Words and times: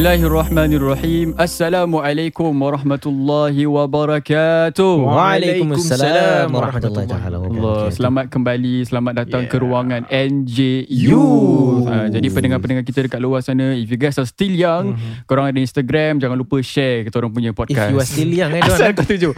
Bismillahirrahmanirrahim. 0.00 1.36
Assalamualaikum 1.36 2.48
warahmatullahi 2.56 3.68
wabarakatuh. 3.68 4.96
Waalaikumsalam 4.96 6.48
warahmatullahi 6.48 7.04
wabarakatuh. 7.04 7.92
selamat 8.00 8.32
kembali, 8.32 8.80
selamat 8.88 9.12
datang 9.20 9.44
Yeah. 9.44 9.52
ke 9.52 9.56
ruangan 9.60 10.08
NJU. 10.08 11.20
Ha, 11.84 12.08
jadi 12.16 12.26
pendengar-pendengar 12.32 12.88
kita 12.88 13.12
dekat 13.12 13.20
luar 13.20 13.44
sana, 13.44 13.76
if 13.76 13.92
you 13.92 14.00
guys 14.00 14.16
are 14.16 14.24
still 14.24 14.48
young, 14.48 14.96
mm-hmm. 14.96 15.28
korang 15.28 15.52
ada 15.52 15.60
Instagram, 15.60 16.16
jangan 16.16 16.40
lupa 16.40 16.64
share 16.64 17.04
kita 17.04 17.20
orang 17.20 17.36
punya 17.36 17.52
If 17.52 17.60
podcast. 17.60 17.92
you 17.92 18.00
are 18.00 18.08
still 18.08 18.32
young 18.32 18.56
eh 18.56 18.64
Asal 18.72 18.96
Don. 18.96 19.04
kau 19.04 19.04
tuju. 19.04 19.30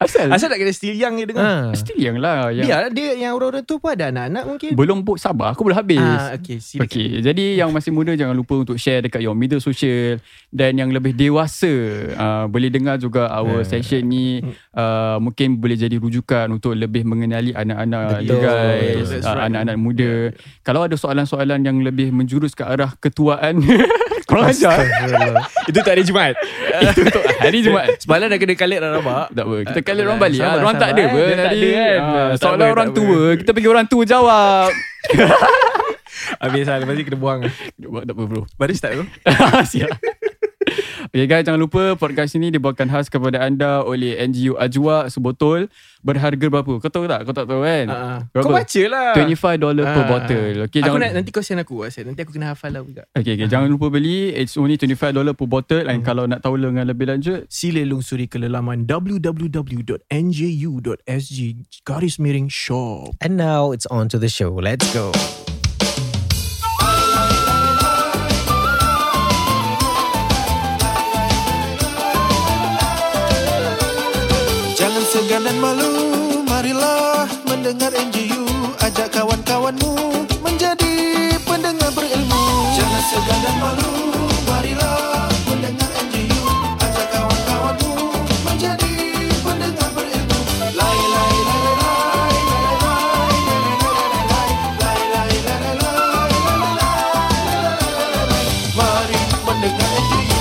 Asal? 0.00 0.32
Asal 0.32 0.48
tak 0.48 0.56
kena 0.56 0.72
still 0.72 0.96
young 0.96 1.12
ni 1.12 1.22
Ha. 1.22 1.28
dengar. 1.28 1.76
Still 1.76 2.00
young 2.00 2.16
lah. 2.16 2.48
Yang 2.48 2.64
Biar 2.64 2.88
dia 2.88 3.10
yang 3.18 3.36
orang-orang 3.36 3.60
tu 3.62 3.76
pun 3.76 3.92
ada 3.92 4.08
anak-anak 4.08 4.44
mungkin. 4.46 4.70
Belum 4.72 4.98
pun 5.00 5.14
sabar, 5.14 5.52
aku 5.52 5.60
belum 5.62 5.76
habis. 5.76 6.00
Ah, 6.00 6.32
okay, 6.32 6.56
silakan. 6.56 6.88
Okey, 6.88 7.08
jadi 7.20 7.44
yang 7.54 7.68
masih 7.68 7.92
muda 7.92 8.16
jangan 8.16 8.32
lupa 8.32 8.56
untuk 8.56 8.74
share 8.74 9.04
dekat 9.04 9.20
your 9.20 9.36
media 9.36 9.60
social 9.60 10.16
dan 10.48 10.72
yang 10.74 10.88
lebih 10.88 11.12
dewasa 11.12 11.68
uh, 12.10 12.44
boleh 12.46 12.68
dengar 12.68 12.96
juga 12.96 13.28
our 13.30 13.60
Eh. 13.60 13.68
session 13.68 14.00
ni 14.02 14.40
uh, 14.72 15.20
mungkin 15.20 15.60
boleh 15.60 15.76
jadi 15.76 15.92
rujukan 15.94 16.48
untuk 16.48 16.72
lebih 16.72 17.04
mengenali 17.04 17.52
anak-anak 17.52 18.24
you 18.24 18.32
Betul. 18.32 18.40
guys, 18.40 19.04
That's 19.06 19.22
uh, 19.22 19.36
right. 19.36 19.46
anak-anak 19.46 19.76
muda. 19.76 20.12
Kalau 20.62 20.80
ada 20.80 20.96
soalan-soalan 20.96 21.60
yang 21.60 21.76
lebih 21.78 22.08
menjurus 22.08 22.56
ke 22.56 22.64
arah 22.64 22.96
ketuaan, 22.96 23.60
korang 24.28 24.48
ajar. 24.48 24.80
Itu 25.68 25.84
tak 25.84 25.92
ada 25.92 26.02
Jumaat. 26.02 26.34
Itu 26.88 27.00
untuk 27.02 27.24
hari 27.36 27.58
Jumaat. 27.60 28.00
Semalam 28.00 28.26
dah 28.26 28.38
kena 28.38 28.54
kalik 28.54 28.78
dah 28.78 28.90
rabak. 28.92 29.26
Tak 29.30 29.44
apa, 29.44 29.56
kita 29.66 29.80
kalau 29.90 30.02
orang 30.06 30.20
balik 30.22 30.38
ah. 30.38 30.42
sabar, 30.42 30.56
ha, 30.56 30.62
orang 30.62 30.76
tak 30.78 30.90
ada 30.94 31.02
eh. 31.02 31.36
tadi. 31.36 31.60
Kan? 31.70 31.98
Ah, 31.98 32.06
ha, 32.06 32.34
Soalan 32.38 32.68
orang 32.70 32.88
tua, 32.94 33.22
kita 33.36 33.50
pergi 33.50 33.68
orang 33.68 33.86
tua 33.90 34.02
jawab. 34.06 34.70
Habis 36.42 36.64
lah, 36.68 36.76
lepas 36.80 36.94
ni 36.96 37.02
kena 37.04 37.18
buang. 37.20 37.40
Tak 37.76 38.14
apa 38.14 38.22
bro. 38.24 38.42
Baris 38.56 38.80
tak 38.80 38.96
bro? 38.96 39.04
Ah, 39.28 39.64
siap. 39.64 39.90
Okay 41.10 41.26
guys, 41.26 41.42
jangan 41.42 41.58
lupa 41.58 41.98
podcast 41.98 42.38
ini 42.38 42.54
dibawakan 42.54 42.86
khas 42.86 43.10
kepada 43.10 43.42
anda 43.42 43.82
oleh 43.82 44.14
NGU 44.30 44.54
Ajwa 44.54 45.10
sebotol 45.10 45.66
berharga 46.06 46.46
berapa? 46.46 46.78
Kau 46.78 46.86
tahu 46.86 47.10
tak? 47.10 47.26
Kau 47.26 47.34
tak 47.34 47.50
tahu 47.50 47.66
kan? 47.66 47.90
Berapa? 48.30 48.46
Kau 48.46 48.54
baca 48.54 48.82
lah. 48.86 49.18
$25 49.18 49.34
per 49.90 49.90
Ah, 49.90 50.06
bottle. 50.06 50.70
Okay, 50.70 50.78
Aku 50.78 50.86
jangan 50.86 51.02
nak 51.02 51.18
nanti 51.18 51.34
kau 51.34 51.42
send 51.42 51.66
aku 51.66 51.82
WhatsApp. 51.82 52.14
Nanti 52.14 52.22
aku 52.22 52.30
kena 52.38 52.54
hafal 52.54 52.70
lah 52.70 52.86
juga. 52.86 53.10
Okay, 53.18 53.34
okay, 53.34 53.50
jangan 53.50 53.66
lupa 53.66 53.90
beli. 53.90 54.30
It's 54.38 54.54
only 54.54 54.78
$25 54.78 55.34
per 55.34 55.50
bottle 55.50 55.90
and 55.90 56.06
kalau 56.06 56.30
nak 56.30 56.46
tahu 56.46 56.54
dengan 56.62 56.86
lebih 56.86 57.10
lanjut 57.10 57.42
Sila 57.50 57.82
lungsuri 57.82 58.30
ke 58.30 58.38
laman 58.38 58.86
www.nju.sg 58.86 59.98
garis 61.82 62.22
miring 62.22 62.46
shop. 62.46 63.18
And 63.18 63.34
now 63.34 63.74
it's 63.74 63.90
on 63.90 64.06
to 64.14 64.18
the 64.22 64.30
show. 64.30 64.54
Let's 64.62 64.86
go. 64.94 65.10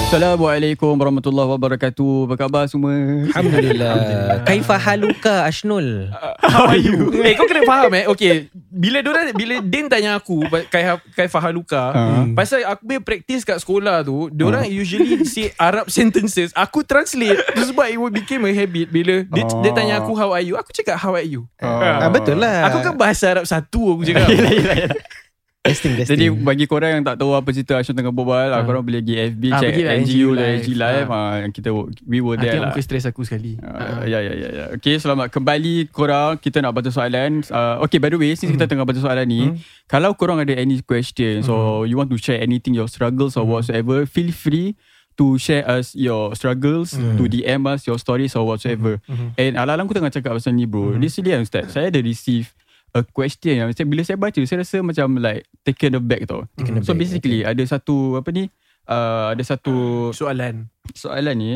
Assalamualaikum 0.10 0.98
warahmatullahi 0.98 1.54
wabarakatuh. 1.54 2.26
Apa 2.26 2.34
khabar 2.34 2.66
semua? 2.66 2.98
Alhamdulillah. 3.30 4.42
Kaifa 4.42 4.74
haluka 4.74 5.46
Ashnul? 5.46 6.10
How 6.42 6.66
are 6.66 6.82
you? 6.82 7.14
eh 7.22 7.38
kau 7.38 7.46
kena 7.46 7.62
faham 7.62 7.94
eh 7.94 8.10
Okay 8.10 8.50
Bila 8.74 9.06
diorang 9.06 9.30
Bila 9.38 9.62
Din 9.62 9.86
tanya 9.86 10.18
aku 10.18 10.42
Kai, 10.74 10.98
kai 11.14 11.30
Fahaluka 11.30 11.94
Ah. 11.94 12.26
Pasal 12.34 12.66
aku 12.66 12.90
punya 12.90 13.02
practice 13.06 13.46
kat 13.46 13.62
sekolah 13.62 14.02
tu 14.02 14.34
Diorang 14.34 14.66
usually 14.66 15.30
say 15.30 15.54
Arab 15.62 15.94
sentences 15.94 16.50
Aku 16.58 16.82
translate 16.82 17.38
Tu 17.54 17.70
sebab 17.70 17.86
it 17.86 18.02
became 18.10 18.50
a 18.50 18.54
habit 18.56 18.90
Bila 18.90 19.22
dia, 19.22 19.46
Ah. 19.46 19.62
dia 19.62 19.72
tanya 19.78 20.02
aku 20.02 20.18
How 20.18 20.34
are 20.34 20.42
you 20.42 20.58
Aku 20.58 20.74
cakap 20.74 20.98
how 20.98 21.14
are 21.14 21.22
you 21.22 21.46
Ah, 21.62 22.10
betul 22.10 22.42
lah. 22.42 22.66
Aku 22.74 22.82
kan 22.82 22.98
bahasa 22.98 23.30
Arab 23.30 23.46
satu 23.46 23.94
Aku 23.94 24.02
cakap 24.02 24.26
testing, 25.60 25.94
testing. 26.00 26.16
Jadi 26.16 26.26
bagi 26.32 26.66
korang 26.66 27.00
yang 27.00 27.04
tak 27.04 27.20
tahu 27.20 27.36
apa 27.36 27.52
cerita 27.52 27.76
Ashun 27.76 27.92
tengah 27.92 28.16
berbual, 28.16 28.48
ah. 28.50 28.64
korang 28.64 28.82
boleh 28.82 29.04
pergi 29.04 29.16
FB 29.36 29.44
Ah, 29.52 29.60
check 29.60 29.70
pergi 29.76 29.84
lah, 29.84 29.94
NGU 30.00 30.30
dan 30.32 30.40
live. 30.40 30.56
NG 30.56 30.68
live. 30.74 31.08
Ah. 31.10 31.34
yang 31.44 31.52
kita 31.52 31.70
we 32.08 32.20
were 32.20 32.34
Nanti 32.34 32.44
there 32.48 32.54
yang 32.56 32.64
lah. 32.64 32.72
muka 32.72 32.82
stres 32.82 33.06
aku 33.06 33.22
sekali 33.28 33.60
Uh, 33.60 34.08
ya 34.08 34.24
ya 34.24 34.34
ya 34.34 34.50
ya. 34.50 34.66
Okay 34.80 34.96
selamat 34.98 35.30
kembali 35.30 35.92
korang 35.92 36.40
kita 36.40 36.64
nak 36.64 36.72
baca 36.72 36.88
soalan. 36.88 37.44
Uh, 37.52 37.84
okay 37.84 38.00
by 38.00 38.08
the 38.08 38.18
way 38.18 38.34
since 38.34 38.50
kita 38.50 38.66
tengah 38.66 38.88
baca 38.88 38.98
soalan 38.98 39.28
ni, 39.28 39.42
kalau 39.86 40.16
korang 40.16 40.40
ada 40.40 40.56
any 40.56 40.80
question 40.80 41.44
so 41.44 41.84
you 41.84 42.00
want 42.00 42.08
to 42.08 42.16
share 42.16 42.40
anything 42.40 42.72
your 42.72 42.88
struggles 42.88 43.36
or 43.36 43.44
whatsoever, 43.44 44.08
feel 44.08 44.32
free 44.32 44.80
to 45.20 45.36
share 45.36 45.68
us 45.68 45.92
your 45.92 46.32
struggles, 46.32 46.96
to 46.96 47.24
DM 47.28 47.68
us 47.68 47.84
your 47.84 48.00
stories 48.00 48.32
or 48.34 48.48
whatsoever. 48.48 49.04
And 49.36 49.60
alang-alang 49.60 49.92
aku 49.92 49.96
tengah 50.00 50.14
cakap 50.16 50.32
pasal 50.32 50.56
ni 50.56 50.64
bro. 50.64 50.96
Recently 50.96 51.36
kan 51.36 51.44
Ustaz, 51.44 51.76
saya 51.76 51.92
ada 51.92 52.00
receive 52.00 52.56
a 52.96 53.02
question 53.06 53.54
yang 53.54 53.68
macam 53.70 53.86
bila 53.86 54.02
saya 54.02 54.18
baca 54.18 54.40
saya 54.46 54.66
rasa 54.66 54.82
macam 54.82 55.08
like 55.22 55.46
taken 55.62 55.98
aback 56.00 56.26
tau. 56.26 56.46
Taken 56.58 56.82
so 56.82 56.94
aback, 56.94 57.06
basically 57.06 57.46
ada 57.46 57.62
satu 57.66 58.18
apa 58.18 58.30
ni 58.34 58.50
uh, 58.90 59.34
ada 59.34 59.44
satu 59.46 60.10
Soalan. 60.16 60.70
soalan 60.98 61.36
ni 61.38 61.52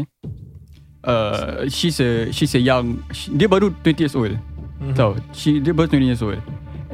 uh, 1.05 1.65
she's 1.69 1.97
a 1.97 2.29
she's 2.29 2.53
a 2.53 2.61
young 2.61 3.01
she, 3.09 3.33
dia 3.33 3.49
baru 3.49 3.73
20 3.81 4.03
years 4.05 4.15
old. 4.17 4.33
Mm-hmm. 4.33 4.95
tahu 4.97 5.17
she 5.33 5.57
dia 5.57 5.73
baru 5.73 5.89
20 5.97 6.09
years 6.09 6.21
old. 6.21 6.41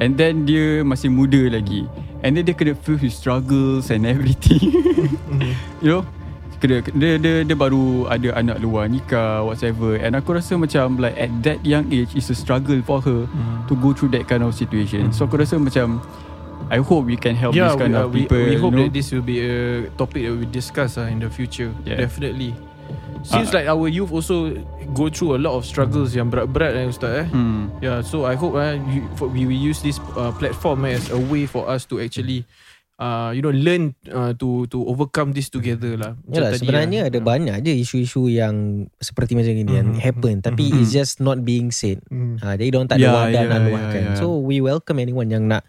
And 0.00 0.16
then 0.16 0.48
dia 0.48 0.80
masih 0.80 1.12
muda 1.12 1.52
lagi. 1.52 1.84
And 2.24 2.36
then 2.36 2.48
dia 2.48 2.56
kena 2.56 2.72
feel 2.72 2.96
his 2.96 3.12
struggles 3.16 3.92
and 3.92 4.08
everything. 4.08 4.60
You 5.80 5.88
know 5.88 6.02
kena 6.60 6.84
dia, 6.92 7.16
dia 7.16 7.34
dia 7.42 7.56
baru 7.56 8.04
ada 8.06 8.36
anak 8.36 8.60
luar 8.60 8.84
nikah 8.84 9.40
whatever 9.42 9.96
and 9.96 10.12
aku 10.12 10.36
rasa 10.36 10.54
macam 10.54 11.00
like 11.00 11.16
at 11.16 11.32
that 11.40 11.58
young 11.64 11.88
age 11.88 12.12
is 12.12 12.28
a 12.28 12.36
struggle 12.36 12.78
for 12.84 13.00
her 13.00 13.24
Hmm. 13.26 13.64
to 13.64 13.74
go 13.74 13.90
through 13.90 14.12
that 14.12 14.28
kind 14.28 14.44
of 14.44 14.52
situation 14.52 15.08
so 15.10 15.24
aku 15.24 15.40
rasa 15.40 15.56
macam 15.56 16.04
I 16.70 16.78
hope 16.78 17.02
we 17.02 17.18
can 17.18 17.34
help 17.34 17.50
Yeah, 17.50 17.74
this 17.74 17.82
kind 17.82 17.90
we, 17.90 17.98
uh, 17.98 18.04
of 18.06 18.10
we, 18.12 18.20
people 18.22 18.38
we 18.38 18.54
hope 18.54 18.70
you 18.70 18.78
know? 18.78 18.86
that 18.86 18.94
this 18.94 19.10
will 19.10 19.26
be 19.26 19.42
a 19.42 19.88
topic 19.98 20.22
that 20.22 20.34
we 20.38 20.46
discuss 20.46 20.94
uh, 20.94 21.10
in 21.10 21.18
the 21.18 21.26
future. 21.26 21.74
Yeah. 21.82 21.98
Definitely. 21.98 22.54
Seems 23.26 23.50
Ah. 23.50 23.58
like 23.58 23.66
our 23.66 23.90
youth 23.90 24.14
also 24.14 24.54
go 24.94 25.10
through 25.10 25.34
a 25.34 25.40
lot 25.42 25.58
of 25.58 25.66
struggles 25.66 26.14
yang 26.14 26.30
berat-berat 26.30 26.78
eh 26.78 26.86
Ustaz 26.86 27.12
eh. 27.16 27.26
hmm. 27.26 27.74
Yeah, 27.82 28.06
so 28.06 28.22
I 28.22 28.38
hope 28.38 28.54
uh, 28.54 28.78
you, 28.86 29.02
for, 29.18 29.26
we 29.26 29.50
will 29.50 29.58
use 29.58 29.82
this 29.82 29.98
uh, 30.14 30.30
platform 30.30 30.86
eh, 30.86 30.94
as 30.94 31.10
a 31.10 31.18
way 31.18 31.42
for 31.44 31.66
us 31.66 31.82
to 31.90 31.98
actually 31.98 32.46
uh, 33.00 33.32
you 33.32 33.40
know 33.40 33.50
learn 33.50 33.96
uh, 34.06 34.36
to 34.36 34.68
to 34.68 34.84
overcome 34.84 35.32
this 35.32 35.48
together 35.48 35.96
lah. 35.96 36.12
Macam 36.20 36.36
Yalah, 36.36 36.50
tadi 36.52 36.60
sebenarnya 36.60 37.00
lah. 37.02 37.10
ada 37.10 37.18
banyak 37.18 37.56
je 37.64 37.72
isu-isu 37.74 38.28
yang 38.28 38.54
seperti 38.96 39.32
macam 39.34 39.50
ini 39.50 39.64
yang 39.66 39.90
Mhm, 39.90 39.98
happen 39.98 40.34
tapi 40.38 40.68
it's 40.70 40.92
just 40.92 41.18
not 41.18 41.40
being 41.40 41.72
said. 41.72 41.98
Hmm. 42.06 42.36
Ha, 42.38 42.54
jadi 42.54 42.68
diorang 42.70 42.86
tak 42.86 43.00
ada 43.00 43.08
Yeah, 43.08 43.16
wadah 43.16 43.32
yeah, 43.32 43.48
nak 43.48 43.58
yeah, 43.58 43.66
luahkan. 43.66 44.02
yeah. 44.12 44.18
So 44.20 44.38
we 44.38 44.60
welcome 44.60 45.00
anyone 45.00 45.26
yang 45.26 45.48
nak 45.48 45.64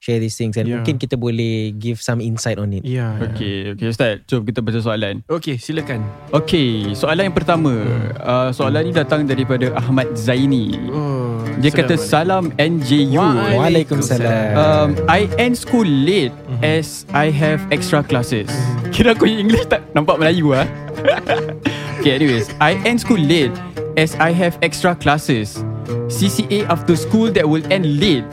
share 0.00 0.16
these 0.16 0.32
things 0.32 0.56
and 0.56 0.64
Yeah. 0.64 0.80
mungkin 0.80 0.96
kita 0.96 1.20
boleh 1.20 1.76
give 1.76 2.00
some 2.00 2.24
insight 2.24 2.56
on 2.56 2.72
it. 2.72 2.80
Yeah. 2.88 3.20
Okay, 3.20 3.76
okay 3.76 3.86
Ustaz, 3.92 4.24
jom 4.24 4.48
kita 4.48 4.64
baca 4.64 4.80
soalan. 4.80 5.20
Okay, 5.28 5.60
silakan. 5.60 6.00
Okay, 6.32 6.96
soalan 6.96 7.28
yang 7.28 7.36
pertama. 7.36 7.84
Uh, 8.16 8.48
soalan 8.50 8.88
ni 8.88 8.92
datang 8.96 9.28
daripada 9.28 9.68
Ahmad 9.76 10.08
Zaini. 10.16 10.72
Oh, 10.88 11.44
Dia 11.60 11.68
kata 11.68 12.00
salam 12.00 12.48
NJU. 12.56 13.20
Waalaikumsalam. 13.60 14.56
Um, 14.56 14.88
I 15.04 15.28
end 15.36 15.60
school 15.60 15.84
late 15.84 16.32
as 16.64 17.04
I 17.12 17.28
have 17.28 17.60
extra 17.68 18.00
classes. 18.00 18.48
Kira 18.88 19.12
aku 19.12 19.28
English 19.28 19.68
tak 19.68 19.84
nampak 19.92 20.16
Melayu 20.16 20.56
ah. 20.56 20.64
okay, 22.00 22.16
anyways, 22.16 22.48
I 22.56 22.80
end 22.88 23.04
school 23.04 23.20
late 23.20 23.52
as 24.00 24.16
I 24.16 24.32
have 24.32 24.56
extra 24.64 24.96
classes. 24.96 25.60
CCA 26.06 26.66
after 26.66 26.94
school 26.94 27.30
that 27.30 27.44
will 27.44 27.62
end 27.68 27.86
late 27.98 28.26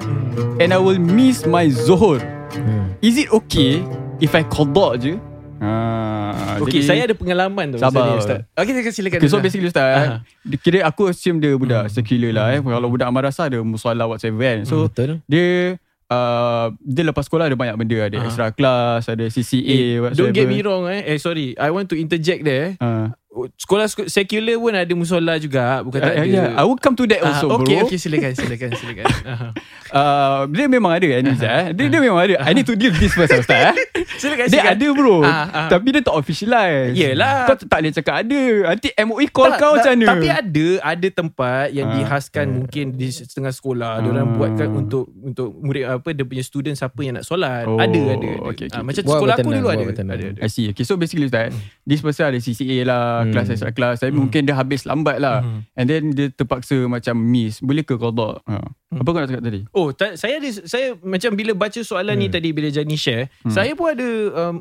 and 0.57 0.69
I 0.69 0.79
will 0.79 0.99
miss 0.99 1.43
my 1.43 1.67
Zohor. 1.67 2.21
Hmm. 2.53 2.93
Is 2.99 3.17
it 3.17 3.29
okay 3.31 3.81
if 4.17 4.33
I 4.33 4.41
qada 4.43 4.97
je? 4.97 5.13
Ah, 5.57 6.61
Okay, 6.61 6.81
jadi- 6.81 6.85
saya 6.85 7.01
ada 7.05 7.15
pengalaman 7.17 7.73
tu 7.73 7.77
Sabar. 7.77 8.17
Ustaz. 8.17 8.45
Okay, 8.53 8.71
silakan 8.77 8.93
silakan. 8.93 9.17
Okay, 9.21 9.29
so 9.29 9.37
basically 9.39 9.69
Ustaz 9.69 9.85
uh 9.85 10.17
dia 10.45 10.57
Kira 10.57 10.79
aku 10.85 11.09
assume 11.09 11.37
dia 11.37 11.53
budak 11.53 11.89
secular 11.89 12.29
lah 12.31 12.45
eh 12.51 12.59
Kalau 12.61 12.87
budak 12.87 13.09
madrasah 13.09 13.49
Ada 13.49 13.61
musalah 13.61 14.05
whatsoever 14.05 14.41
kan 14.41 14.59
So 14.63 14.85
Betul. 14.87 15.21
dia 15.25 15.77
uh, 16.07 16.69
Dia 16.79 17.03
lepas 17.03 17.25
sekolah 17.25 17.49
Ada 17.49 17.57
banyak 17.57 17.75
benda 17.75 17.97
Ada 17.99 18.17
extra 18.21 18.47
class 18.49 19.05
Ada 19.05 19.27
CCA 19.27 19.77
Eh, 19.97 20.13
don't 20.13 20.29
get 20.31 20.45
me 20.45 20.61
wrong 20.61 20.85
eh. 20.87 21.01
Eh 21.05 21.17
sorry, 21.17 21.57
I 21.57 21.69
want 21.69 21.89
to 21.89 21.97
interject 21.97 22.41
there. 22.41 22.77
uh, 22.77 23.13
sekolah 23.55 23.85
sek- 23.85 24.07
sekular 24.07 24.55
pun 24.55 24.73
ada 24.73 24.93
musola 24.93 25.33
juga 25.35 25.81
bukan 25.81 25.99
tak 25.99 26.13
Uh, 26.13 26.19
ada. 26.19 26.27
yeah, 26.27 26.49
I 26.51 26.63
will 26.63 26.75
come 26.75 26.93
to 26.93 27.05
that 27.05 27.19
Ah, 27.19 27.29
also, 27.31 27.47
okay, 27.55 27.77
bro. 27.77 27.85
okay, 27.85 27.95
silakan, 27.95 28.31
silakan, 28.33 28.69
silakan. 28.73 29.05
Aha. 29.23 29.47
Uh, 29.87 30.51
dia 30.51 30.67
memang 30.67 30.91
ada 30.91 31.07
Anis 31.09 31.39
eh. 31.39 31.71
Dia, 31.71 31.85
dia 31.87 31.99
memang 32.01 32.19
ada. 32.19 32.43
I 32.43 32.51
need 32.51 32.65
to 32.65 32.75
deal 32.75 32.91
with 32.91 32.99
this 32.99 33.15
first 33.15 33.31
Ustaz 33.39 33.71
eh. 33.71 33.75
Silakan, 34.17 34.45
Dia 34.45 34.59
silakan. 34.59 34.73
ada 34.73 34.87
bro 34.91 35.15
ah. 35.21 35.47
Tapi 35.69 35.87
dia 35.89 36.01
tak 36.01 36.11
officialize 36.13 36.91
Yelah. 36.91 37.47
Kau 37.47 37.55
tak 37.55 37.71
boleh 37.77 37.93
cakap 37.93 38.15
ada 38.19 38.41
Nanti 38.67 38.91
MOE 38.97 39.25
call 39.27 39.47
Tak, 39.49 39.57
kau 39.57 39.73
tak, 39.73 39.79
macam 39.79 39.91
mana 39.93 40.05
Tapi 40.11 40.27
ada 40.29 40.67
ada 40.85 41.07
tempat 41.09 41.65
yang 41.71 41.87
Ah. 41.87 41.93
dihaskan 41.95 42.45
mungkin 42.57 42.85
di 42.93 43.07
setengah 43.07 43.49
sekolah. 43.49 43.93
Dia 43.97 44.09
orang 44.11 44.27
Ah. 44.27 44.35
buatkan 44.35 44.67
untuk 44.75 45.07
untuk 45.15 45.55
murid 45.55 45.87
apa 45.87 46.09
dia 46.11 46.23
punya 46.25 46.43
student 46.43 46.75
siapa 46.75 46.99
yang 46.99 47.15
nak 47.15 47.23
solat. 47.23 47.63
Oh, 47.63 47.79
ada 47.79 47.87
ada. 47.87 48.11
ada. 48.13 48.29
okay, 48.45 48.67
okay, 48.67 48.67
okay. 48.69 48.83
macam 48.83 49.01
Buat 49.01 49.15
sekolah 49.15 49.35
aku 49.37 49.49
dulu 49.53 49.67
ada. 49.69 49.83
ada, 49.87 50.03
ada. 50.03 50.27
I 50.37 50.49
see 50.49 50.67
Okay 50.69 50.83
so 50.83 50.93
basically 50.93 51.25
Ustaz 51.25 51.55
This 51.81 52.01
person 52.01 52.27
ada 52.27 52.37
CCA 52.37 52.83
lah 52.83 53.23
Hmm. 53.27 53.33
Kelas 53.33 53.47
extra 53.49 53.69
kelas 53.69 53.95
Tapi 53.99 54.11
mungkin 54.11 54.41
dia 54.43 54.53
habis 54.53 54.83
lambat 54.83 55.17
lah 55.17 55.39
Hmm. 55.39 55.67
And 55.73 55.85
then 55.85 56.03
dia 56.11 56.27
terpaksa 56.29 56.79
macam 56.83 57.19
miss 57.19 57.59
Boleh 57.59 57.81
ke 57.81 57.93
kau 57.93 58.09
tak 58.09 58.39
ha. 58.43 58.63
Hmm. 58.63 58.97
Apa 58.97 59.07
kau 59.07 59.19
nak 59.19 59.29
cakap 59.29 59.43
tadi 59.43 59.61
Oh, 59.69 59.91
ta- 59.91 60.15
saya 60.15 60.37
ada 60.37 60.49
saya 60.63 60.95
macam 60.97 61.31
bila 61.33 61.51
baca 61.53 61.79
soalan 61.79 62.15
ni 62.15 62.27
tadi 62.27 62.49
bila 62.49 62.67
Jani 62.67 62.95
share, 62.95 63.27
Hmm. 63.41 63.51
saya 63.51 63.71
pun 63.73 63.91
ada 63.91 64.09
um, 64.33 64.55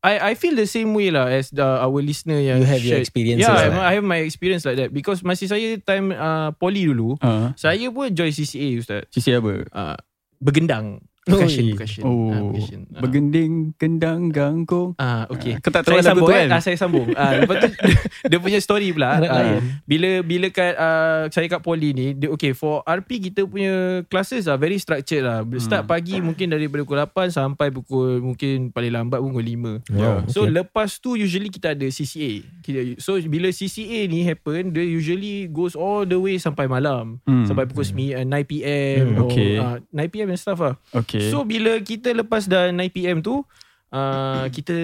I 0.00 0.32
I 0.32 0.34
feel 0.34 0.52
the 0.52 0.64
same 0.64 0.92
way 0.92 1.08
lah 1.08 1.28
as 1.28 1.48
the, 1.50 1.60
our 1.60 2.00
listener 2.00 2.36
yang 2.36 2.56
You 2.56 2.66
have 2.66 2.80
your 2.80 2.96
shared. 2.96 3.04
experiences 3.04 3.44
Yeah, 3.44 3.68
lah. 3.70 3.84
I 3.84 3.92
have 3.92 4.06
my 4.06 4.20
experience 4.20 4.64
like 4.64 4.76
that 4.76 4.90
because 4.90 5.20
masih 5.20 5.44
saya 5.44 5.76
time 5.78 6.08
uh, 6.10 6.52
poly 6.54 6.84
dulu, 6.84 7.16
ha. 7.18 7.52
saya 7.54 7.84
pun 7.86 8.08
join 8.10 8.30
CCA 8.30 8.68
ustaz. 8.76 9.04
CCA 9.10 9.38
apa 9.38 9.52
Uh, 9.68 9.96
bergendang. 10.38 11.04
Percussion, 11.20 11.62
Oi. 11.62 11.70
percussion. 11.70 12.02
Oh 12.02 12.26
Ah, 12.26 12.40
percussion. 12.42 12.80
Ah. 12.88 13.00
Bergending 13.04 13.52
Kendang 13.76 14.32
Gangkong 14.32 14.96
Ah, 14.96 15.28
okay. 15.28 15.60
Kau 15.60 15.68
tak 15.68 15.84
Saya 15.84 15.84
tahu 15.84 15.94
lagu 15.94 16.08
sambung 16.08 16.24
tu 16.24 16.32
kan 16.32 16.48
Ah, 16.48 16.60
saya 16.60 16.76
sambung. 16.76 17.06
Ah, 17.12 17.32
lepas 17.36 17.56
tu 17.60 17.68
dia 18.32 18.38
punya 18.40 18.56
story 18.56 18.88
pula. 18.90 19.08
Ah, 19.10 19.18
lain. 19.20 19.60
bila 19.84 20.24
bila 20.24 20.48
kat 20.48 20.72
uh, 20.74 21.28
saya 21.28 21.44
kat 21.46 21.60
poly 21.60 21.92
ni, 21.92 22.06
dia, 22.14 22.28
okay 22.28 22.50
for 22.50 22.80
RP 22.82 23.20
kita 23.22 23.44
punya 23.44 24.00
classes 24.06 24.48
are 24.48 24.56
very 24.56 24.76
structured 24.76 25.20
lah. 25.20 25.44
Start 25.58 25.84
Hmm. 25.84 25.92
pagi 25.92 26.16
mungkin 26.18 26.48
daripada 26.48 26.80
pukul 26.80 26.96
8 26.98 27.28
sampai 27.28 27.68
pukul 27.68 28.18
mungkin 28.18 28.72
paling 28.72 28.88
lambat 28.90 29.20
pukul 29.20 29.44
5. 29.44 29.84
Wow, 29.92 30.24
So 30.26 30.44
okay. 30.44 30.56
lepas 30.56 30.96
tu 30.96 31.14
usually 31.14 31.48
kita 31.48 31.74
ada 31.74 31.84
CCA. 31.84 32.32
Kita, 32.58 32.96
so 32.96 33.20
bila 33.20 33.48
CCA 33.50 34.06
ni 34.06 34.24
happen, 34.24 34.72
dia 34.72 34.82
usually 34.82 35.46
goes 35.46 35.72
all 35.72 36.02
the 36.02 36.16
way 36.16 36.36
sampai 36.36 36.64
malam. 36.64 37.20
Hmm. 37.22 37.44
Sampai 37.44 37.66
pukul 37.66 37.84
9, 37.84 38.16
uh, 38.16 38.24
9 38.24 38.40
PM 38.46 39.04
Hmm, 39.06 39.20
or 39.20 39.28
okay. 39.28 39.52
uh, 39.54 39.76
9 39.86 40.08
PM 40.08 40.28
and 40.28 40.40
stuff 40.40 40.58
lah. 40.58 40.80
Okay 40.90 41.09
So 41.18 41.42
bila 41.42 41.74
kita 41.80 42.14
lepas 42.14 42.46
dah 42.46 42.68
9 42.68 42.78
PM 42.88 43.18
tu, 43.18 43.42
uh, 43.90 44.46
kita 44.54 44.76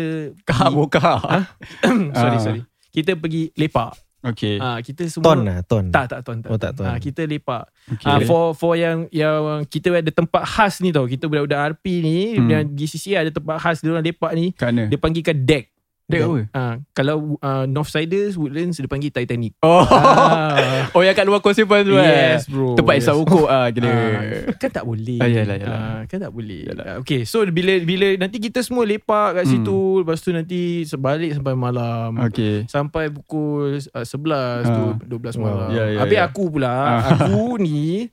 Kahak 0.43 0.67
pergi- 0.67 0.77
bokah 0.77 1.19
sorry 2.19 2.37
Ah. 2.37 2.43
sorry. 2.43 2.63
Kita 2.91 3.15
pergi 3.15 3.55
lepak. 3.55 3.93
Okay 4.25 4.59
Ah 4.59 4.83
kita 4.83 5.07
semua 5.07 5.23
Ton 5.29 5.39
lah 5.41 5.59
Ton 5.63 5.85
tak 5.89 6.11
tak 6.11 6.21
ton 6.21 6.43
tak. 6.43 6.51
Oh, 6.51 6.59
tak 6.59 6.75
ton. 6.75 6.83
Ah 6.85 6.99
kita 6.99 7.23
lepak. 7.23 7.71
Okay. 7.87 8.09
Ah 8.09 8.19
for 8.21 8.51
for 8.53 8.75
yang 8.75 9.07
yang 9.13 9.39
kita 9.63 9.95
ada 9.95 10.11
tempat 10.11 10.43
khas 10.43 10.83
ni 10.83 10.91
tau. 10.91 11.07
Kita 11.07 11.31
budak-budak 11.31 11.79
RP 11.79 12.03
ni 12.03 12.35
Hmm. 12.35 12.49
dan 12.49 12.63
GCC 12.69 13.15
ada 13.15 13.31
tempat 13.31 13.61
khas 13.61 13.79
dia 13.79 13.93
orang 13.93 14.03
lepak 14.03 14.33
ni. 14.35 14.51
Kat 14.51 14.75
mana 14.75 14.91
Dia 14.91 14.99
panggilkan 14.99 15.37
deck. 15.39 15.71
Deck 16.07 16.23
apa 16.23 16.39
Ah 16.55 16.75
kalau 16.95 17.35
uh, 17.37 17.67
Northsiders 17.67 18.39
Woodlands 18.39 18.79
dia 18.79 18.87
panggil 18.87 19.11
Titanic. 19.11 19.59
Oh 19.59 19.83
Ah. 19.83 20.87
Oh 20.95 21.03
yang 21.03 21.13
kat 21.13 21.27
luar 21.27 21.43
Causeway 21.43 21.67
Point 21.67 21.83
tu 21.83 21.99
eh 21.99 22.39
Yes 22.39 22.47
bro. 22.47 22.79
Tempat 22.79 22.95
yes. 22.95 23.03
isap 23.03 23.17
ukuk 23.19 23.47
ah 23.47 23.67
kira. 23.69 23.91
Ah, 23.91 24.23
kan 24.55 24.71
tak 24.71 24.85
boleh. 24.85 25.19
Ah, 25.19 25.27
yalah, 25.27 25.57
yalah. 25.57 25.81
Ah, 25.83 26.01
kan 26.07 26.19
tak 26.21 26.31
boleh. 26.31 26.63
Yalah. 26.63 26.85
Ah, 26.87 26.97
okay, 26.99 27.27
so 27.27 27.43
bila 27.45 27.75
bila 27.83 28.15
nanti 28.17 28.39
kita 28.39 28.63
semua 28.63 28.87
lepak 28.87 29.35
kat 29.35 29.45
Hmm. 29.45 29.53
situ, 29.53 29.79
lepas 30.01 30.19
tu 30.21 30.31
nanti 30.31 30.61
sebalik 30.83 31.35
sampai 31.35 31.55
malam. 31.55 32.15
Okay. 32.23 32.71
Sampai 32.71 33.11
pukul 33.11 33.75
uh, 33.75 34.07
11 34.07 34.07
Ah. 34.07 34.63
tu 34.63 34.85
12 35.11 35.37
malam. 35.37 35.69
Ya, 35.71 35.85
ya, 35.89 35.99
Habis 36.01 36.19
ya. 36.19 36.25
aku 36.25 36.45
pula, 36.49 36.71
Ah. 36.71 37.19
aku 37.19 37.59
ni 37.67 38.07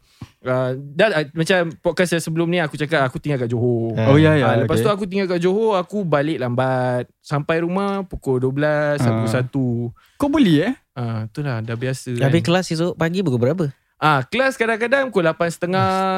uh, 0.43 0.71
dah 0.75 1.07
uh, 1.13 1.25
macam 1.31 1.59
podcast 1.77 2.11
yang 2.11 2.23
sebelum 2.23 2.47
ni 2.47 2.57
aku 2.57 2.75
cakap 2.75 3.01
aku 3.01 3.17
tinggal 3.17 3.39
kat 3.39 3.49
Johor. 3.49 3.95
Ah. 3.95 4.07
Oh 4.07 4.17
ya 4.17 4.33
ya. 4.33 4.45
Ah, 4.45 4.55
lepas 4.59 4.75
okay. 4.75 4.85
tu 4.85 4.91
aku 4.91 5.03
tinggal 5.05 5.27
kat 5.27 5.39
Johor, 5.39 5.75
aku 5.75 6.03
balik 6.03 6.37
lambat. 6.37 7.07
Sampai 7.19 7.59
rumah 7.59 8.03
pukul 8.03 8.37
12, 8.39 8.99
Ah. 8.99 9.07
pukul 9.17 9.31
1. 9.31 9.91
Kau 10.15 10.27
boleh 10.27 10.57
eh? 10.61 10.73
Ah, 10.93 11.25
itulah 11.25 11.59
dah 11.59 11.73
biasa. 11.73 12.13
Habis 12.13 12.39
Kan. 12.39 12.45
kelas 12.45 12.65
esok 12.69 12.93
pagi 12.93 13.19
pukul 13.19 13.41
berapa? 13.41 13.65
Ah, 13.97 14.19
kelas 14.21 14.53
kadang-kadang 14.53 15.07
pukul 15.07 15.23
8.30, 15.23 15.71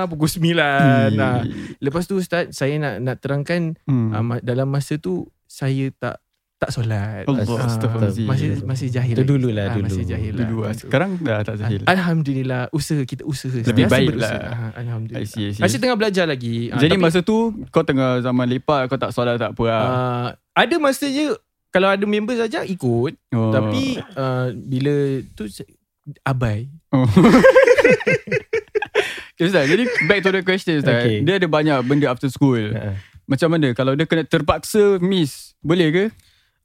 pukul 0.10 0.26
9. 0.28 1.14
Nah, 1.14 1.46
lepas 1.78 2.04
tu 2.04 2.18
ustaz, 2.18 2.50
saya 2.50 2.76
nak 2.76 2.96
nak 3.00 3.18
terangkan 3.22 3.78
Hmm. 3.86 4.10
ma- 4.20 4.42
dalam 4.42 4.66
masa 4.66 4.98
tu 4.98 5.30
saya 5.46 5.94
tak 5.94 6.18
tak 6.56 6.72
solat. 6.72 7.24
Allah, 7.24 7.44
Ah, 7.52 7.68
astagfirullahaladzim. 7.68 8.26
masih 8.26 8.48
masih 8.64 8.88
jahil. 8.90 9.12
Itu 9.12 9.24
dulu 9.28 9.50
lah, 9.50 9.66
Ah, 9.66 9.76
dulu. 9.76 9.86
Masih 9.86 10.04
jahil 10.06 10.32
lah. 10.32 10.40
Dulu 10.42 10.58
ah. 10.58 10.70
Untuk- 10.70 10.82
Sekarang 10.82 11.10
dah 11.20 11.40
tak 11.42 11.56
jahil. 11.58 11.80
Al- 11.82 11.92
Alhamdulillah 11.92 12.62
usaha 12.72 13.02
kita 13.02 13.24
usaha 13.24 13.52
Lebih 13.52 13.76
Biasa 13.82 13.92
baik 13.92 14.08
berusaha. 14.10 14.40
lah. 14.40 14.56
Ah, 14.64 14.72
Alhamdulillah 14.78 15.20
I 15.20 15.26
see, 15.26 15.44
I 15.44 15.52
see. 15.52 15.62
Masih 15.62 15.78
tengah 15.78 15.96
belajar 15.96 16.26
lagi 16.26 16.72
Jadi 16.72 16.92
tapi, 16.92 17.04
masa 17.04 17.20
tu 17.22 17.38
kau 17.70 17.82
tengah 17.82 18.20
zaman 18.20 18.48
lepak 18.48 18.88
kau 18.88 18.96
tak 18.96 19.12
solat 19.12 19.36
tak 19.36 19.52
apa 19.52 19.64
lah. 19.66 19.84
ah, 19.84 20.28
Ada 20.56 20.76
masa 20.78 21.06
je 21.06 21.36
Kalau 21.70 21.92
ada 21.92 22.04
members 22.04 22.40
ajak 22.40 22.64
ikut 22.66 23.14
oh. 23.32 23.52
Tapi 23.52 24.00
Bila 24.56 24.94
tu 25.32 25.44
Abai 26.22 26.72
Oh. 26.90 27.04
okay, 29.30 29.44
Ustaz, 29.44 29.68
jadi 29.68 29.84
back 30.06 30.20
to 30.22 30.32
the 30.32 30.42
question 30.42 30.80
Ustaz. 30.80 30.96
Okay. 30.98 31.20
Dia 31.20 31.36
ada 31.36 31.46
banyak 31.46 31.84
benda 31.84 32.08
after 32.08 32.30
school. 32.30 32.72
Ha. 32.72 32.96
Macam 33.26 33.50
mana 33.50 33.74
kalau 33.74 33.92
dia 33.92 34.06
kena 34.06 34.24
terpaksa 34.24 34.96
miss, 35.00 35.58
boleh 35.60 35.90
ke? 35.90 36.06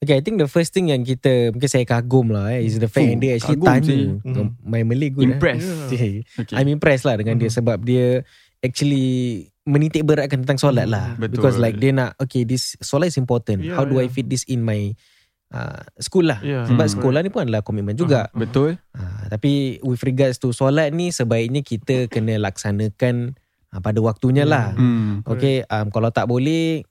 Okay, 0.01 0.17
I 0.17 0.25
think 0.25 0.41
the 0.41 0.49
first 0.49 0.73
thing 0.73 0.89
yang 0.89 1.05
kita 1.05 1.53
mungkin 1.53 1.69
saya 1.69 1.85
kagum 1.85 2.33
lah 2.33 2.57
eh, 2.57 2.65
is 2.65 2.81
the 2.81 2.89
fact 2.89 3.05
yang 3.05 3.21
dia 3.21 3.37
actually 3.37 3.61
tanya. 3.61 3.85
sih. 3.85 4.05
Mm. 4.25 4.57
My 4.65 4.81
Malay 4.81 5.13
good. 5.13 5.29
Impress. 5.37 5.61
Eh. 5.93 6.25
Okay. 6.25 6.57
I'm 6.57 6.73
impressed 6.73 7.05
lah 7.05 7.21
dengan 7.21 7.37
dia 7.37 7.53
sebab 7.53 7.85
dia 7.85 8.25
actually 8.65 9.45
menitik 9.69 10.09
beratkan 10.09 10.41
tentang 10.41 10.57
solat 10.57 10.89
lah. 10.89 11.21
Betul. 11.21 11.37
Because 11.37 11.61
like 11.61 11.77
dia 11.77 11.93
nak, 11.93 12.17
okay, 12.17 12.49
this 12.49 12.81
solat 12.81 13.13
is 13.13 13.21
important. 13.21 13.61
Yeah, 13.61 13.77
How 13.77 13.85
do 13.85 14.01
I 14.01 14.09
yeah. 14.09 14.13
fit 14.13 14.27
this 14.27 14.49
in 14.49 14.65
my 14.65 14.97
uh, 15.53 15.85
school 16.01 16.25
lah? 16.25 16.41
Yeah, 16.41 16.65
Sebab 16.65 16.81
Hmm. 16.89 16.95
sekolah 16.97 17.21
ni 17.21 17.29
pun 17.29 17.45
adalah 17.45 17.61
komitmen 17.61 17.93
juga. 17.93 18.33
Betul? 18.33 18.81
Uh, 18.97 19.29
tapi 19.29 19.79
with 19.85 20.01
regards 20.01 20.41
to 20.41 20.51
solat 20.51 20.97
ni 20.97 21.13
sebaiknya 21.13 21.61
kita 21.61 22.09
kena 22.09 22.41
laksanakan 22.41 23.37
uh, 23.69 23.81
pada 23.85 24.01
waktunya 24.01 24.49
lah. 24.49 24.73
Hmm. 24.73 25.21
Okay, 25.29 25.61
um, 25.69 25.93
kalau 25.93 26.09
tak 26.09 26.25
boleh 26.25 26.83
uh, 26.83 26.90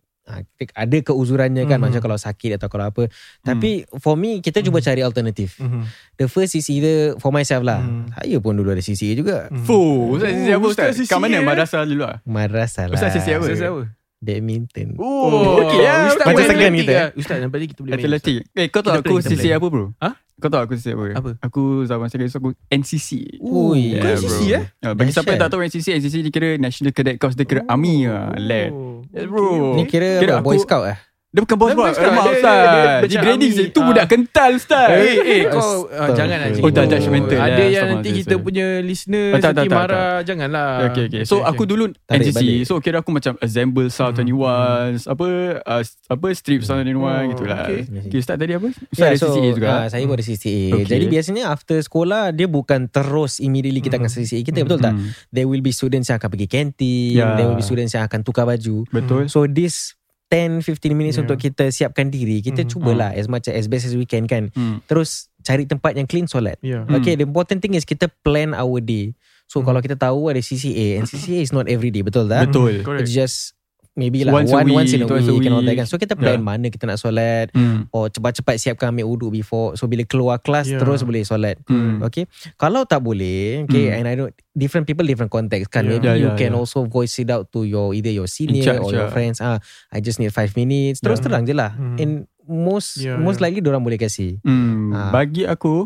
kita- 0.54 0.76
ada 0.76 0.98
keuzurannya 1.02 1.64
kan 1.64 1.78
Mhm. 1.78 1.84
macam 1.84 2.00
kalau 2.00 2.16
sakit 2.16 2.56
atau 2.56 2.68
kalau 2.68 2.86
apa. 2.86 3.10
Tapi 3.42 3.70
for 3.96 4.14
me 4.14 4.40
kita 4.40 4.62
cuba 4.62 4.80
cari 4.80 5.00
alternatif. 5.00 5.58
Mhm. 5.58 5.82
The 6.16 6.26
first 6.26 6.54
is 6.54 6.68
either 6.68 7.18
for 7.18 7.30
myself 7.30 7.62
lah. 7.62 7.80
Mhm. 7.80 8.14
Saya 8.14 8.38
pun 8.38 8.54
dulu 8.54 8.70
ada 8.70 8.80
CCA 8.80 9.14
juga. 9.14 9.38
Mhm. 9.48 9.64
Fuh, 9.64 10.14
Ustaz 10.14 10.32
sisi 10.32 10.50
apa 10.50 10.66
Ustaz? 10.66 10.88
Ustaz 10.94 11.08
Kat 11.08 11.18
mana 11.18 11.36
CCA? 11.36 11.48
madrasah 11.48 11.82
dulu 11.84 12.02
lah? 12.04 12.18
Madrasah 12.24 12.86
lah. 12.86 12.96
Ustaz 12.96 13.10
sisi 13.12 13.30
apa? 13.32 13.44
Ustaz 13.44 13.60
siapa? 13.60 13.84
Badminton. 14.20 15.00
Oh, 15.00 15.64
okey 15.64 15.80
lah. 15.80 16.12
Ustaz 16.12 16.26
Macam 16.28 16.44
segan 16.46 16.74
kita, 16.76 16.92
lah. 16.92 17.08
Ustaz 17.16 17.38
nampak 17.40 17.58
tadi 17.58 17.68
kita 17.72 17.80
boleh 17.82 17.92
main. 17.94 18.04
Atletik. 18.04 18.36
Eh 18.52 18.68
kau 18.68 18.84
tahu 18.84 18.94
aku 18.94 19.16
play. 19.24 19.56
apa 19.56 19.66
bro? 19.66 19.86
Ha? 19.98 20.10
Kau 20.40 20.48
tahu 20.48 20.62
aku 20.62 20.74
sisi 20.74 20.92
apa? 20.92 21.04
Apa? 21.14 21.30
Aku 21.42 21.62
zaman 21.84 22.08
secondary 22.08 22.28
school 22.28 22.44
aku 22.46 22.52
NCC. 22.70 23.10
Ui. 23.38 23.94
Kau 23.94 24.02
Yeah, 24.02 24.16
NCC 24.16 24.40
bro. 24.42 24.56
eh? 24.56 24.64
Ah, 24.80 24.94
bagi 24.94 25.12
siapa 25.12 25.30
yang 25.30 25.42
tak 25.42 25.50
tahu 25.52 25.62
NCC, 25.62 25.88
NCC 25.94 26.16
dia 26.22 26.32
kira 26.32 26.50
National 26.56 26.92
Cadet 26.92 27.16
Corps, 27.16 27.34
dia 27.34 27.44
kira 27.44 27.62
army 27.66 28.08
lah. 28.08 28.32
Lad. 28.34 28.72
Oh. 28.72 29.04
Yes 29.10 29.26
bro. 29.26 29.76
Ni 29.76 29.84
kira, 29.84 30.10
Kira 30.18 30.34
apa, 30.38 30.42
Boy 30.42 30.56
aku- 30.56 30.64
Scout 30.64 30.84
lah. 30.86 30.98
Dia 31.30 31.46
bukan 31.46 31.58
bos 31.58 31.70
bos. 31.72 31.94
Dia- 31.94 32.10
dia- 32.10 32.34
Ustaz. 32.34 32.42
dia 32.42 32.82
Di 33.06 33.06
macam 33.06 33.22
grading 33.22 33.52
army. 33.54 33.66
itu 33.68 33.80
Ah. 33.80 33.86
budak 33.86 34.06
kental 34.08 34.52
Ustaz. 34.52 34.90
Eh, 34.90 35.14
eh 35.22 35.42
kau 35.46 35.70
uh, 35.86 36.10
jangan 36.12 36.38
anjing. 36.42 36.64
Oh, 36.64 36.70
dah 36.70 36.84
judgemental 36.84 37.38
Ada 37.38 37.54
lah. 37.54 37.68
yang 37.70 37.88
nanti 37.92 38.10
kita 38.16 38.36
punya 38.36 38.66
listener 38.80 39.28
Oh, 39.28 39.38
tak, 39.38 39.54
tak, 39.54 39.54
nanti 39.54 39.68
tak, 39.68 39.78
marah. 39.78 40.18
Janganlah. 40.20 40.70
Okay, 40.90 41.04
okay. 41.06 41.22
So 41.24 41.46
aku 41.46 41.64
dulu 41.64 41.94
Tarik 42.02 42.26
NCC. 42.26 42.34
balik. 42.34 42.60
So 42.66 42.74
kira 42.80 42.98
aku 43.00 43.12
macam 43.12 43.38
assemble 43.38 43.88
South 43.88 44.18
21 44.18 45.06
apa 45.06 45.28
uh, 45.62 45.82
apa 45.86 46.26
strip 46.34 46.62
South 46.62 46.82
21 46.82 46.98
Oh, 46.98 47.22
gitulah. 47.30 47.62
okay. 47.64 47.80
Okay, 48.10 48.20
start 48.20 48.38
tadi 48.40 48.54
apa? 48.56 48.68
Ustaz 48.88 48.98
Yeah, 49.00 49.10
ada 49.12 49.22
CCA 49.22 49.50
juga. 49.54 49.68
ah, 49.70 49.86
saya 49.86 50.04
pun 50.04 50.16
ada 50.16 50.26
CCA. 50.26 50.66
Okay. 50.76 50.86
Jadi 50.88 51.06
biasanya 51.08 51.44
after 51.48 51.78
sekolah 51.78 52.24
dia 52.32 52.48
bukan 52.48 52.88
terus 52.88 53.38
immediately 53.38 53.80
kita 53.80 53.96
akan 53.96 54.10
CCA 54.10 54.42
kita 54.42 54.66
betul 54.66 54.80
tak? 54.80 54.94
Hmm, 54.94 55.14
There 55.30 55.46
will 55.46 55.62
be 55.62 55.70
students 55.70 56.10
yang 56.10 56.18
akan 56.18 56.26
pergi 56.28 56.48
kantin, 56.48 57.14
Yeah. 57.14 57.38
there 57.38 57.46
will 57.46 57.54
be 57.54 57.62
students 57.62 57.94
yang 57.94 58.02
akan 58.04 58.26
tukar 58.26 58.44
baju. 58.44 58.82
Betul. 58.90 59.30
So 59.30 59.46
this 59.46 59.94
10-15 60.30 60.94
minutes 60.94 61.18
Yeah. 61.18 61.26
untuk 61.26 61.42
kita 61.42 61.74
siapkan 61.74 62.14
diri, 62.14 62.40
kita 62.40 62.64
Mhm. 62.64 62.70
cubalah 62.70 63.10
as 63.18 63.26
much 63.26 63.50
as 63.50 63.66
best 63.66 63.90
as 63.90 63.98
we 63.98 64.06
can 64.06 64.30
kan. 64.30 64.54
Hmm. 64.54 64.80
Terus 64.86 65.34
cari 65.42 65.66
tempat 65.66 65.98
yang 65.98 66.06
clean 66.06 66.30
solat. 66.30 66.62
Yeah. 66.62 66.86
Okay, 66.86 67.18
the 67.18 67.26
important 67.26 67.60
thing 67.60 67.74
is 67.74 67.84
kita 67.84 68.14
plan 68.22 68.54
our 68.54 68.78
day. 68.78 69.18
So 69.50 69.60
Hmm. 69.60 69.74
kalau 69.74 69.80
kita 69.82 69.98
tahu 69.98 70.30
ada 70.30 70.38
CCA 70.38 71.02
and 71.02 71.10
CCA 71.10 71.42
is 71.42 71.50
not 71.50 71.66
every 71.66 71.90
day, 71.90 72.06
betul 72.06 72.30
tak? 72.30 72.54
Betul. 72.54 72.86
Correct. 72.86 73.10
It's 73.10 73.14
just 73.14 73.58
maybe 74.00 74.24
lah 74.24 74.32
Once 74.32 74.48
a 74.50 74.64
one 74.64 74.72
once 74.72 74.96
in 74.96 75.04
a 75.04 75.06
week, 75.06 75.28
a 75.28 75.34
week, 75.36 75.44
and 75.44 75.54
all 75.54 75.60
that 75.60 75.76
week. 75.76 75.84
kan. 75.84 75.88
So 75.88 76.00
kita 76.00 76.16
plan 76.16 76.40
Yeah. 76.40 76.48
mana 76.48 76.72
kita 76.72 76.88
nak 76.88 76.96
solat 76.98 77.52
Hmm. 77.52 77.92
or 77.92 78.08
cepat-cepat 78.08 78.56
siapkan 78.56 78.96
ambil 78.96 79.12
wuduk 79.12 79.36
before. 79.36 79.76
So 79.76 79.86
bila 79.86 80.08
keluar 80.08 80.40
kelas 80.40 80.72
Yeah. 80.72 80.80
terus 80.80 81.04
boleh 81.04 81.28
solat. 81.28 81.60
Hmm. 81.68 82.00
Okay. 82.02 82.32
Kalau 82.56 82.88
tak 82.88 83.04
boleh, 83.04 83.68
okay, 83.68 83.92
Hmm. 83.92 83.98
and 84.00 84.06
I 84.08 84.16
don't 84.16 84.32
different 84.56 84.88
people 84.88 85.04
different 85.04 85.30
context 85.30 85.68
kan. 85.68 85.84
Yeah. 85.84 86.00
Maybe 86.00 86.08
Yeah, 86.08 86.18
you 86.18 86.30
yeah, 86.32 86.40
can 86.40 86.52
yeah. 86.56 86.60
also 86.64 86.88
voice 86.88 87.20
it 87.20 87.28
out 87.28 87.52
to 87.52 87.68
your 87.68 87.92
either 87.92 88.10
your 88.10 88.26
senior 88.26 88.64
charge, 88.64 88.80
or 88.80 88.90
your 88.90 89.08
yeah. 89.08 89.14
friends. 89.14 89.44
Ah, 89.44 89.60
I 89.92 90.00
just 90.00 90.18
need 90.18 90.32
five 90.32 90.56
minutes. 90.56 91.04
Terus 91.04 91.20
Yeah. 91.20 91.28
terang 91.28 91.44
je 91.44 91.52
lah. 91.52 91.76
Hmm. 91.76 92.00
And 92.00 92.12
most 92.50 92.98
Ya, 92.98 93.14
most 93.14 93.38
ya. 93.38 93.46
likely 93.46 93.62
orang 93.62 93.84
boleh 93.84 94.00
kasih. 94.00 94.42
Hmm, 94.42 94.90
Ah. 94.90 95.14
Bagi 95.14 95.46
aku 95.46 95.86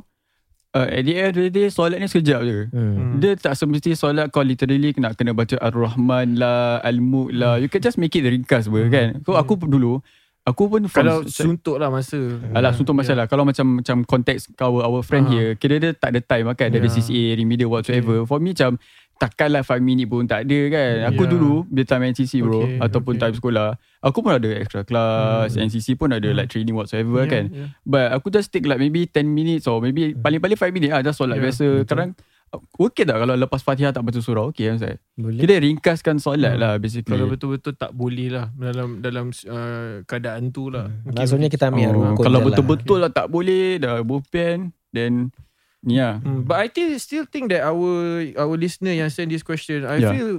uh, 0.73 0.87
At 0.87 1.03
the 1.03 1.13
end 1.15 1.31
of 1.31 1.39
the 1.39 1.49
day 1.49 1.67
Solat 1.67 1.97
ni 1.97 2.05
sekejap 2.05 2.41
je 2.41 2.57
Hmm. 2.69 3.17
Dia 3.17 3.33
tak 3.35 3.53
semesti 3.53 3.93
solat 3.93 4.29
kau 4.29 4.41
literally 4.41 4.91
nak 4.97 5.15
kena 5.15 5.31
baca 5.31 5.55
Ar-Rahman 5.57 6.35
lah, 6.35 6.81
Al-Mulk 6.81 7.29
lah. 7.31 7.55
You 7.55 7.67
can 7.67 7.79
just 7.79 7.95
make 7.95 8.11
it 8.11 8.23
ringkas 8.23 8.65
ber, 8.65 8.89
kan. 8.89 9.21
So 9.21 9.33
aku 9.33 9.55
pun 9.55 9.69
dulu, 9.69 10.01
aku 10.43 10.67
pun 10.67 10.81
from, 10.85 11.05
Kalau 11.05 11.17
suntuk 11.23 11.77
lah 11.77 11.87
masa. 11.87 12.17
Alah 12.51 12.73
suntuk 12.73 12.91
masalah 12.91 13.25
Kalau 13.25 13.45
macam 13.45 13.79
macam 13.79 14.01
konteks 14.03 14.51
our, 14.57 14.81
our 14.81 14.99
friend 14.99 15.25
Ah. 15.25 15.31
here 15.31 15.49
Kira 15.53 15.77
dia 15.77 15.93
tak 15.93 16.11
ada 16.11 16.19
time 16.19 16.51
kan 16.53 16.67
Dari 16.67 16.83
Yeah. 16.83 16.99
CCA, 16.99 17.23
remedial 17.37 17.69
whatsoever 17.69 18.25
For 18.25 18.37
me 18.37 18.51
macam 18.51 18.75
Takkanlah 19.15 19.61
5 19.61 19.79
minit 19.79 20.05
pun 20.05 20.23
tak 20.23 20.43
ada 20.43 20.59
kan 20.67 20.93
Aku 21.09 21.23
Yeah. 21.23 21.31
dulu 21.31 21.53
Bila 21.65 21.83
time 21.85 22.03
NCC 22.09 22.39
bro 22.39 22.59
Okay, 22.61 22.77
Ataupun 22.77 23.13
okay. 23.13 23.21
time 23.23 23.35
sekolah 23.35 23.67
Aku 24.01 24.19
pun 24.19 24.31
ada 24.31 24.49
extra 24.51 24.81
class 24.81 25.53
Hmm. 25.53 25.65
NCC 25.65 25.93
pun 25.93 26.09
ada 26.09 26.23
Hmm. 26.23 26.35
like 26.35 26.47
training 26.47 26.73
whatsoever 26.73 27.21
Yeah, 27.21 27.29
kan 27.29 27.43
yeah. 27.47 27.67
But 27.81 28.11
aku 28.11 28.29
just 28.29 28.49
take 28.49 28.63
like 28.63 28.77
maybe 28.77 29.05
10 29.05 29.23
minutes 29.25 29.63
Or 29.63 29.79
maybe 29.79 30.11
paling-paling 30.13 30.55
5 30.55 30.69
minit 30.69 30.89
lah 30.89 31.01
Just 31.01 31.17
solat 31.17 31.37
Yeah, 31.37 31.45
biasa 31.45 31.65
Kadang 31.85 32.17
Okay 32.53 33.01
tak 33.01 33.17
kalau 33.17 33.33
lepas 33.33 33.59
fatihah 33.59 33.89
tak 33.89 34.01
baca 34.01 34.19
surah 34.19 34.45
Okay 34.47 34.67
kan 34.67 34.77
saya 34.77 34.95
Boleh. 35.15 35.39
Kita 35.39 35.57
ringkaskan 35.57 36.15
solat 36.17 36.53
Hmm. 36.53 36.61
lah 36.61 36.73
basically 36.75 37.09
Kalau 37.09 37.25
betul-betul 37.27 37.73
tak 37.73 37.91
boleh 37.91 38.27
lah 38.27 38.45
dalam 38.51 38.99
dalam 38.99 39.25
uh, 39.45 40.01
keadaan 40.03 40.49
tu 40.49 40.67
lah. 40.67 40.85
Okay, 41.03 41.17
Maksudnya 41.17 41.47
kita 41.47 41.69
ambil 41.69 41.89
Oh, 41.91 42.13
kalau 42.15 42.37
je 42.37 42.39
lah. 42.39 42.45
betul-betul 42.45 42.97
lah 42.99 43.09
tak 43.09 43.27
boleh 43.27 43.77
Dah 43.77 44.01
bopen 44.01 44.69
Then 44.89 45.33
Ni 45.83 45.99
lah 45.99 46.23
Hmm, 46.23 46.47
but 46.47 46.63
I 46.63 46.71
think 46.71 46.95
still 46.97 47.27
think 47.27 47.51
that 47.51 47.67
our 47.67 47.91
our 48.39 48.55
listener 48.55 48.95
yang 48.95 49.11
send 49.11 49.29
this 49.29 49.43
question, 49.43 49.83
I 49.83 49.99
Yeah. 49.99 50.11
feel 50.15 50.29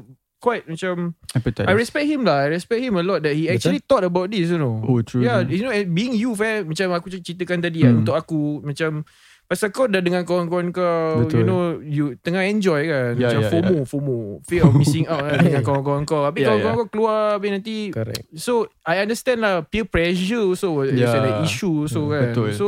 quite 0.41 0.65
macam 0.65 1.17
Appetite 1.33 1.69
I 1.69 1.73
respect 1.73 2.05
him 2.05 2.25
lah. 2.25 2.45
I 2.45 2.53
respect 2.53 2.81
him 2.81 2.97
a 2.97 3.05
lot 3.05 3.25
that 3.25 3.33
he 3.33 3.49
Betul. 3.49 3.57
actually 3.57 3.81
thought 3.85 4.05
about 4.05 4.33
this, 4.33 4.49
you 4.49 4.61
know. 4.61 4.81
Oh 4.81 5.01
true 5.01 5.25
Yeah, 5.25 5.45
you 5.45 5.65
know, 5.65 5.73
being 5.89 6.17
youth 6.17 6.41
eh, 6.41 6.65
macam 6.65 6.93
aku 6.93 7.13
ceritakan 7.13 7.61
tadi 7.61 7.81
Hmm. 7.81 7.89
kan, 7.89 7.95
untuk 8.05 8.15
aku 8.17 8.41
macam 8.65 9.05
pasal 9.45 9.69
kau 9.69 9.85
dah 9.85 10.01
dengan 10.01 10.23
kawan-kawan 10.23 10.69
kau, 10.71 11.23
Betul. 11.23 11.37
you 11.37 11.45
know, 11.45 11.63
you 11.79 12.05
tengah 12.19 12.43
enjoy 12.43 12.85
kan, 12.85 13.13
Ya, 13.15 13.29
macam 13.29 13.41
ya, 13.41 13.49
FOMO, 13.49 13.77
FOMO, 13.85 14.17
fear 14.43 14.65
of 14.65 14.73
missing 14.73 15.05
out 15.05 15.21
kan, 15.21 15.39
dengan 15.47 15.63
kawan-kawan 15.63 16.03
kau. 16.03 16.25
Habis 16.25 16.43
Ya, 16.43 16.49
kawan-kawan 16.51 16.75
ya. 16.75 16.81
kau 16.81 16.89
keluar, 16.89 17.21
habis 17.37 17.51
nanti 17.53 17.77
Correct. 17.91 18.25
So 18.35 18.53
I 18.83 18.99
understand 18.99 19.41
lah 19.41 19.63
peer 19.63 19.85
pressure 19.85 20.49
is 20.51 20.63
Yeah. 20.97 21.13
an 21.15 21.45
issue 21.45 21.85
so 21.87 22.09
kan. 22.09 22.33
betul. 22.33 22.51
So 22.53 22.67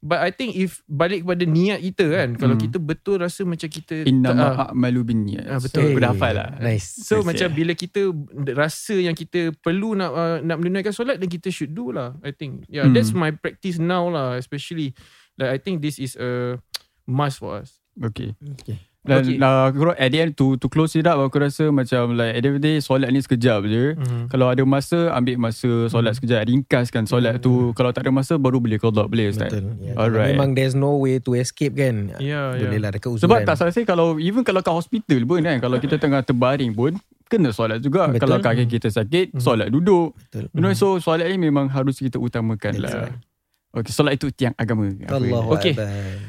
but 0.00 0.16
I 0.16 0.32
think 0.32 0.56
if 0.56 0.80
balik 0.86 1.24
kepada 1.24 1.44
niat 1.44 1.80
kita 1.82 2.04
kan, 2.08 2.28
kalau 2.32 2.56
Hmm. 2.56 2.64
kita 2.64 2.76
betul 2.76 3.20
rasa 3.20 3.44
macam 3.44 3.68
kita 3.68 4.08
Inna 4.08 4.32
ah, 4.32 4.36
ma'amalu 4.72 5.00
bin 5.04 5.28
niyat 5.28 5.44
Ah, 5.44 5.60
betul. 5.60 5.92
Aku 5.92 6.00
dah 6.00 6.12
hafal 6.12 6.32
lah 6.36 6.48
Nice. 6.56 7.04
So 7.04 7.20
Yes, 7.20 7.26
macam 7.26 7.48
yeah. 7.48 7.56
bila 7.56 7.72
kita 7.72 8.00
rasa 8.54 8.96
yang 8.96 9.12
kita 9.12 9.52
perlu 9.56 9.92
nak 9.92 10.10
uh, 10.10 10.36
nak 10.40 10.56
menunaikan 10.56 10.92
solat 10.92 11.16
then 11.16 11.28
kita 11.28 11.48
should 11.48 11.72
do 11.72 11.92
lah 11.92 12.16
I 12.20 12.32
think. 12.32 12.64
Yeah, 12.68 12.88
Hmm. 12.88 12.92
that's 12.92 13.12
my 13.12 13.28
practice 13.30 13.76
now 13.76 14.08
lah 14.08 14.36
especially 14.36 14.96
like 15.40 15.50
I 15.50 15.58
think 15.58 15.80
this 15.80 15.96
is 15.96 16.14
a 16.14 16.60
must 17.04 17.40
for 17.40 17.56
us. 17.56 17.80
Okay 17.98 18.36
Okay. 18.60 18.76
Dan 19.00 19.24
Okay. 19.24 19.40
aku, 19.40 19.96
at 19.96 20.12
the 20.12 20.20
end 20.20 20.36
to, 20.36 20.60
to 20.60 20.68
close 20.68 20.92
it 20.92 21.08
up 21.08 21.16
Aku 21.16 21.40
rasa 21.40 21.72
macam 21.72 22.12
like 22.12 22.36
At 22.36 22.44
the 22.44 22.52
end 22.52 22.52
of 22.52 22.56
the 22.60 22.62
day 22.62 22.76
Solat 22.84 23.08
ni 23.08 23.16
sekejap 23.16 23.64
je 23.64 23.96
Mhm. 23.96 24.28
Kalau 24.28 24.52
ada 24.52 24.60
masa 24.68 25.08
Ambil 25.16 25.40
masa 25.40 25.88
solat 25.88 26.20
sekejap 26.20 26.44
Ringkaskan 26.44 27.08
solat 27.08 27.40
tu 27.40 27.72
Kalau 27.72 27.96
tak 27.96 28.04
ada 28.04 28.12
masa 28.12 28.36
Baru 28.36 28.60
boleh 28.60 28.76
qadha 28.76 29.08
Boleh 29.08 29.32
Ustaz 29.32 29.48
Betul. 29.48 29.72
Ya, 29.80 29.96
Alright. 29.96 30.36
Memang 30.36 30.52
there's 30.52 30.76
no 30.76 31.00
way 31.00 31.16
to 31.16 31.32
escape 31.32 31.80
kan. 31.80 32.12
Yeah, 32.20 32.52
Boleh 32.52 32.76
yeah. 32.76 32.82
lah 32.84 32.90
dekat 32.92 33.08
uzuran. 33.08 33.24
Sebab 33.24 33.38
tak 33.48 33.56
salah 33.56 33.72
saya 33.72 33.88
Kalau 33.88 34.20
even 34.20 34.44
kalau 34.44 34.60
kat 34.60 34.74
hospital 34.76 35.20
pun 35.24 35.40
kan 35.40 35.56
Kalau 35.56 35.80
kita 35.80 35.96
tengah 35.96 36.20
terbaring 36.20 36.76
pun 36.76 36.92
Kena 37.24 37.56
solat 37.56 37.80
juga 37.80 38.04
Betul. 38.04 38.20
Kalau 38.20 38.36
kaki 38.44 38.68
kita 38.68 38.92
sakit 38.92 39.32
Solat 39.40 39.72
duduk 39.72 40.12
Betul. 40.28 40.52
You 40.52 40.60
know 40.60 40.76
so 40.76 41.00
solat 41.00 41.24
ni 41.24 41.40
memang 41.40 41.72
harus 41.72 41.96
kita 41.96 42.20
utamakan 42.20 42.76
That's 42.76 42.84
lah 42.84 43.16
Okay 43.70 43.94
solat 43.94 44.18
itu 44.18 44.34
tiang 44.34 44.50
agama 44.58 44.90
Allah 45.06 45.46
Okay. 45.54 45.78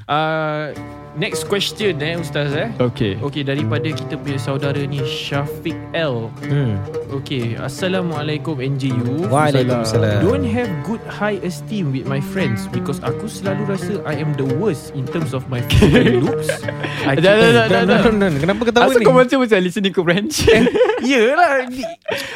Uh, 0.05 0.69
next 1.17 1.49
question 1.49 1.97
eh 1.97 2.13
Ustaz 2.13 2.53
eh. 2.53 2.69
Okay 2.77 3.17
Okay 3.17 3.41
daripada 3.41 3.89
kita 3.89 4.13
punya 4.13 4.37
saudara 4.37 4.77
ni 4.77 5.01
Syafiq 5.01 5.73
L. 5.97 6.29
Hmm. 6.45 6.77
Okay, 7.11 7.57
Assalamualaikum 7.57 8.61
NJU. 8.61 9.25
Waalaikumsalam. 9.25 10.21
Don't 10.21 10.45
have 10.45 10.69
good 10.85 11.01
high 11.09 11.41
esteem 11.41 11.89
with 11.89 12.05
my 12.05 12.21
friends 12.21 12.69
because 12.69 13.01
aku 13.01 13.25
selalu 13.25 13.73
rasa 13.73 13.93
I 14.05 14.21
am 14.21 14.37
the 14.37 14.45
worst 14.61 14.93
in 14.93 15.09
terms 15.09 15.33
of 15.33 15.49
my 15.49 15.65
physical 15.67 16.21
looks. 16.21 16.45
Dah, 16.45 17.17
dah, 17.17 17.65
dah, 17.65 17.83
dah, 17.89 18.29
Kenapa 18.37 18.61
ketawa 18.69 18.85
Asal 18.85 19.01
ni? 19.01 19.05
kau 19.09 19.17
macam 19.17 19.41
macam 19.41 19.57
listening 19.57 19.89
comprehension 19.89 20.69
Yelah 21.01 21.65
ni- 21.65 21.81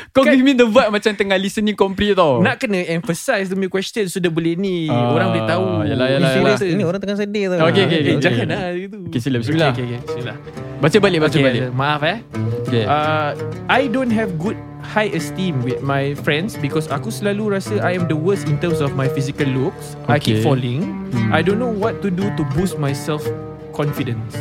Kau 0.10 0.26
Kan- 0.26 0.34
give 0.34 0.42
me 0.42 0.58
the 0.58 0.66
vibe 0.66 0.90
macam 0.90 1.12
tengah 1.14 1.38
listening 1.38 1.78
complete 1.78 2.18
tau 2.18 2.42
Nak 2.42 2.58
kena 2.58 2.82
emphasize 2.90 3.46
demi 3.48 3.70
question 3.70 4.10
So 4.10 4.18
dia 4.18 4.34
boleh 4.34 4.58
ni 4.58 4.90
Ah, 4.96 5.12
Orang 5.12 5.28
boleh 5.36 5.44
tahu 5.44 5.66
yalah, 5.84 6.08
yalah, 6.08 6.30
yalah. 6.32 6.58
Ini 6.64 6.80
ke? 6.80 6.88
orang 6.88 7.02
tengah 7.04 7.18
sedih 7.20 7.44
tau. 7.52 7.68
Okay, 7.68 7.84
okay, 7.84 8.00
okay. 8.02 8.16
jangan 8.24 8.48
lah 8.48 8.64
gitu 8.72 8.98
Okay, 9.12 9.20
sila, 9.20 9.36
bismillah. 9.44 9.72
Okay 9.76 9.84
okay, 9.84 9.98
okay 10.00 10.16
sila 10.16 10.34
Baca 10.80 10.98
balik 10.98 11.20
Baca 11.20 11.36
Okay, 11.36 11.44
balik 11.44 11.62
Maaf 11.76 12.02
eh 12.02 12.18
okay. 12.64 12.84
uh, 12.88 13.32
I 13.68 13.92
don't 13.92 14.10
have 14.10 14.40
good 14.40 14.56
high 14.86 15.10
esteem 15.12 15.66
with 15.66 15.82
my 15.82 16.14
friends 16.22 16.54
because 16.56 16.86
aku 16.88 17.10
selalu 17.10 17.58
rasa 17.58 17.82
I 17.82 17.98
am 17.98 18.06
the 18.06 18.16
worst 18.16 18.46
in 18.46 18.62
terms 18.62 18.80
of 18.80 18.94
my 18.94 19.10
physical 19.10 19.50
looks. 19.50 19.98
I 20.06 20.22
keep 20.22 20.40
Okay. 20.40 20.46
falling. 20.46 20.86
Hmm. 21.10 21.34
I 21.34 21.42
don't 21.42 21.58
know 21.58 21.74
what 21.74 22.06
to 22.06 22.14
do 22.14 22.30
to 22.38 22.42
boost 22.54 22.78
my 22.78 22.94
self 22.94 23.26
confidence. 23.74 24.38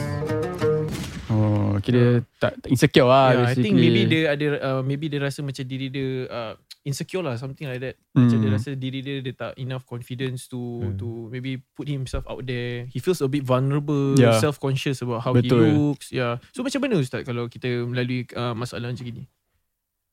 Oh 1.32 1.80
Kira 1.80 2.22
tak, 2.38 2.60
tak 2.60 2.68
insecure 2.70 3.08
lah 3.08 3.32
yeah, 3.32 3.40
I 3.50 3.56
basically. 3.56 3.64
think 3.64 3.74
maybe 3.80 4.00
dia 4.04 4.22
ada 4.30 4.46
uh, 4.60 4.80
maybe 4.84 5.06
dia 5.08 5.18
rasa 5.18 5.40
macam 5.40 5.64
diri 5.64 5.88
dia 5.88 6.28
uh, 6.28 6.52
insecure 6.84 7.20
lah 7.20 7.34
something 7.34 7.64
like 7.64 7.80
that. 7.80 7.96
Macam 8.12 8.38
dia 8.38 8.46
Hmm. 8.46 8.54
rasa 8.54 8.76
diri 8.76 9.00
dia 9.00 9.18
dia 9.18 9.32
tak 9.32 9.56
enough 9.56 9.82
confidence 9.82 10.46
to 10.46 10.60
Hmm. 10.78 10.94
to 10.94 11.08
maybe 11.28 11.58
put 11.72 11.84
himself 11.84 12.22
out 12.24 12.44
there. 12.44 12.84
He 12.86 13.00
feels 13.00 13.18
a 13.18 13.26
bit 13.26 13.40
vulnerable, 13.42 14.14
Yeah. 14.14 14.36
self 14.36 14.56
conscious 14.56 15.00
about 15.00 15.20
how 15.20 15.32
Betul. 15.32 15.64
he 15.64 15.72
looks. 15.72 16.06
Yeah. 16.08 16.44
So 16.52 16.60
macam 16.60 16.84
mana 16.84 17.00
ustaz 17.00 17.24
kalau 17.24 17.48
kita 17.48 17.66
melalui 17.82 18.28
uh, 18.32 18.52
masalah 18.52 18.92
macam 18.92 19.00
gini? 19.02 19.24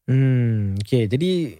Hmm. 0.07 0.79
Okay, 0.81 1.05
jadi 1.05 1.59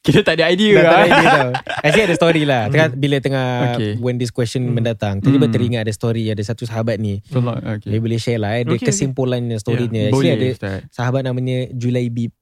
Kira 0.00 0.24
tak 0.24 0.40
ada 0.40 0.48
idea 0.48 0.80
Dah 0.80 0.82
lah 0.82 0.88
tak 0.88 0.96
ada 0.96 1.04
idea 1.04 1.28
tau 1.30 1.50
Actually 1.84 2.04
ada 2.08 2.16
story 2.16 2.42
lah 2.48 2.62
tengah, 2.72 2.88
Bila 2.96 3.16
tengah 3.20 3.48
Okay. 3.76 3.92
When 4.00 4.16
this 4.16 4.32
question 4.32 4.64
Hmm. 4.64 4.72
mendatang 4.72 5.20
Tiba-tiba 5.20 5.44
Hmm. 5.44 5.52
teringat 5.52 5.80
ada 5.84 5.92
story 5.92 6.24
Ada 6.32 6.40
satu 6.40 6.64
sahabat 6.64 6.96
ni 6.96 7.20
So, 7.28 7.44
lah, 7.44 7.60
Dia 7.60 7.76
okay. 7.76 8.00
boleh 8.00 8.16
share 8.16 8.40
lah 8.40 8.56
eh. 8.56 8.64
Dia 8.64 8.72
Okay, 8.74 8.80
okay. 8.80 8.96
kesimpulannya 8.96 9.60
storynya 9.60 10.08
Actually 10.08 10.16
Boleh 10.16 10.30
ada 10.32 10.46
Ustaz 10.56 10.78
Sahabat 10.88 11.22
namanya 11.28 11.68
Julaibib 11.76 12.32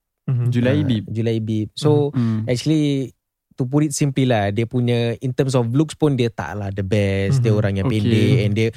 Julai 0.48 0.78
Ah, 0.78 0.84
Bib 0.84 1.04
Julaibib 1.08 1.68
So 1.72 2.12
hmm. 2.12 2.44
actually 2.44 3.16
To 3.54 3.64
put 3.64 3.82
it 3.82 3.92
simply 3.92 4.22
lah 4.22 4.48
Dia 4.48 4.64
punya 4.64 5.16
In 5.18 5.32
terms 5.32 5.52
of 5.52 5.72
looks 5.72 5.92
pun 5.92 6.14
Dia 6.14 6.28
tak 6.28 6.54
lah 6.54 6.68
the 6.68 6.82
best 6.82 7.40
Dia 7.40 7.50
Mhm. 7.50 7.56
orang 7.56 7.72
yang 7.74 7.86
Okay. 7.86 7.98
pendek 7.98 8.36
And 8.38 8.52
dia 8.52 8.68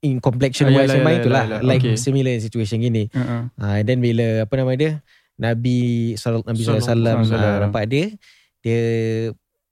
In 0.00 0.16
complexion 0.18 0.70
Ah, 0.70 0.74
wise 0.74 0.86
yalah, 0.86 0.96
Memang 0.96 1.12
yalah, 1.12 1.22
itulah 1.44 1.44
Like 1.60 1.82
okay. 1.82 1.96
similar 1.96 2.34
situation 2.38 2.78
gini 2.78 3.10
uh-uh. 3.10 3.50
uh, 3.52 3.74
And 3.74 3.84
then 3.84 3.98
bila 3.98 4.46
Apa 4.46 4.54
nama 4.54 4.72
dia 4.72 5.02
Nabi 5.34 5.78
Sal- 6.14 6.40
Nabi 6.40 6.62
Sallallahu 6.62 6.88
alaihi 6.88 7.26
wasallam. 7.26 7.52
uh, 7.52 7.58
Nampak 7.62 7.84
dia 7.86 8.06
Dia 8.58 8.80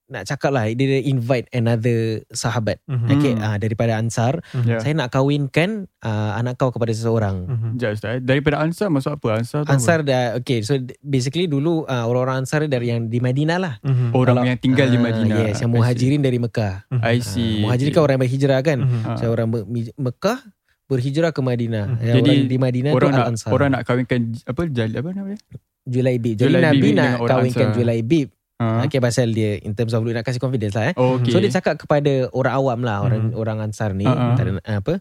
Nak 0.06 0.22
cakap 0.24 0.50
lah 0.50 0.70
Dia 0.70 1.02
invite 1.02 1.50
another 1.50 2.22
Sahabat. 2.28 2.78
Mhm. 2.86 3.06
Okay 3.10 3.32
uh, 3.34 3.56
Daripada 3.56 3.94
Ansar. 3.94 4.38
Ya. 4.62 4.78
Saya 4.78 4.94
nak 4.94 5.10
kahwinkan 5.10 5.90
uh, 5.98 6.32
Anak 6.34 6.56
kau 6.56 6.70
kepada 6.70 6.90
seseorang. 6.90 7.42
Mhm. 7.44 7.68
Sekejap 7.74 7.90
Ustaz. 7.92 8.16
Daripada 8.22 8.56
Ansar 8.60 8.88
masuk 8.88 9.12
apa? 9.12 9.28
Ansar 9.36 9.60
tu 9.62 9.68
Ansar 9.68 9.98
dah 10.02 10.38
Okay 10.38 10.62
so 10.62 10.74
basically 11.00 11.46
dulu 11.46 11.82
uh, 11.84 12.04
Orang-orang 12.04 12.40
Ansar 12.40 12.64
dari 12.64 12.88
yang 12.88 13.06
di 13.06 13.18
Madinah 13.18 13.58
lah. 13.58 13.74
Mhm. 13.80 13.90
apa? 14.08 14.14
Orang 14.14 14.36
Kalau- 14.36 14.46
yang 14.46 14.58
tinggal 14.58 14.86
di 14.86 14.94
Ah, 14.94 15.02
Madinah. 15.02 15.38
Yes 15.42 15.58
yang 15.58 15.70
muhajirin 15.70 16.20
dari 16.20 16.38
Mekah. 16.38 16.74
I 16.94 16.96
Ah, 16.96 17.14
see 17.18 17.60
Muhajirin 17.60 17.90
kan 17.90 18.00
orang 18.00 18.14
yang 18.14 18.24
berhijrah 18.24 18.58
kan? 18.60 18.78
Mhm. 18.78 19.00
Ah. 19.02 19.16
Saya 19.16 19.28
orang 19.28 19.46
Me- 19.48 19.94
Mekah 19.96 20.38
Berhijrah 20.86 21.30
ke 21.30 21.40
Madinah. 21.40 21.84
Mhm. 21.88 21.98
Yang 21.98 22.14
Jadi, 22.14 22.30
orang 22.30 22.46
di 22.46 22.56
Madinah 22.56 22.90
tu 22.90 22.96
Orang 22.96 23.10
nak 23.10 23.26
Al-Ansar 23.26 23.50
Orang 23.50 23.68
nak 23.74 23.82
kahwinkan 23.82 24.20
Apa? 24.44 24.60
Jali 24.68 24.94
apa 24.94 25.10
namanya 25.10 25.38
Julaibib. 25.82 26.34
Jadi 26.34 26.46
Julaibib 26.48 26.66
Nabi 26.78 26.88
nak 26.92 27.10
kahwinkan 27.24 27.66
Ansar. 27.66 27.74
Julaibib 27.74 28.26
ha? 28.58 28.82
Okay 28.82 28.98
pasal 28.98 29.30
dia 29.30 29.56
In 29.58 29.72
terms 29.72 29.92
of 29.92 30.00
look 30.00 30.12
Nak 30.12 30.22
kasih 30.22 30.38
confidence 30.38 30.72
lah 30.72 30.90
eh 30.90 30.94
Oh, 30.94 31.16
okay. 31.16 31.28
So 31.28 31.38
dia 31.38 31.50
cakap 31.50 31.76
kepada 31.76 32.28
Orang 32.30 32.54
awam 32.54 32.80
lah 32.80 33.00
Orang 33.00 33.30
Mhm. 33.30 33.34
orang 33.34 33.58
Ansar 33.60 33.92
ni 33.92 34.02
Ah, 34.02 34.12
ah. 34.12 34.34
tak 34.34 34.46
ada, 34.46 34.60
apa 34.76 35.00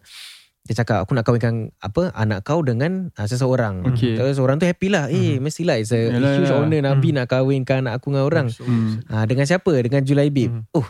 Dia 0.62 0.74
cakap 0.76 1.02
Aku 1.02 1.12
nak 1.12 1.22
kahwinkan 1.22 1.54
Apa 1.78 2.12
Anak 2.12 2.42
kau 2.42 2.60
dengan 2.60 3.08
uh, 3.12 3.24
Seseorang 3.24 3.86
Okay. 3.88 4.14
Terus 4.14 4.36
orang 4.36 4.56
tu 4.56 4.64
happy 4.64 4.88
lah 4.88 5.08
Eh 5.08 5.38
mestilah 5.38 5.76
It's 5.76 5.90
a 5.90 5.98
Yalah, 6.06 6.36
huge 6.36 6.46
yalah. 6.46 6.60
honour 6.60 6.80
Nabi 6.80 7.08
Mhm. 7.08 7.16
nak 7.16 7.26
kahwinkan 7.26 7.76
Anak 7.82 7.94
aku 7.96 8.06
dengan 8.10 8.24
orang 8.24 8.46
Hmm. 8.58 9.00
Ah, 9.06 9.24
Dengan 9.24 9.44
siapa 9.44 9.72
Dengan 9.78 10.00
Julaibib 10.00 10.50
Mhm. 10.50 10.62
Oh 10.72 10.88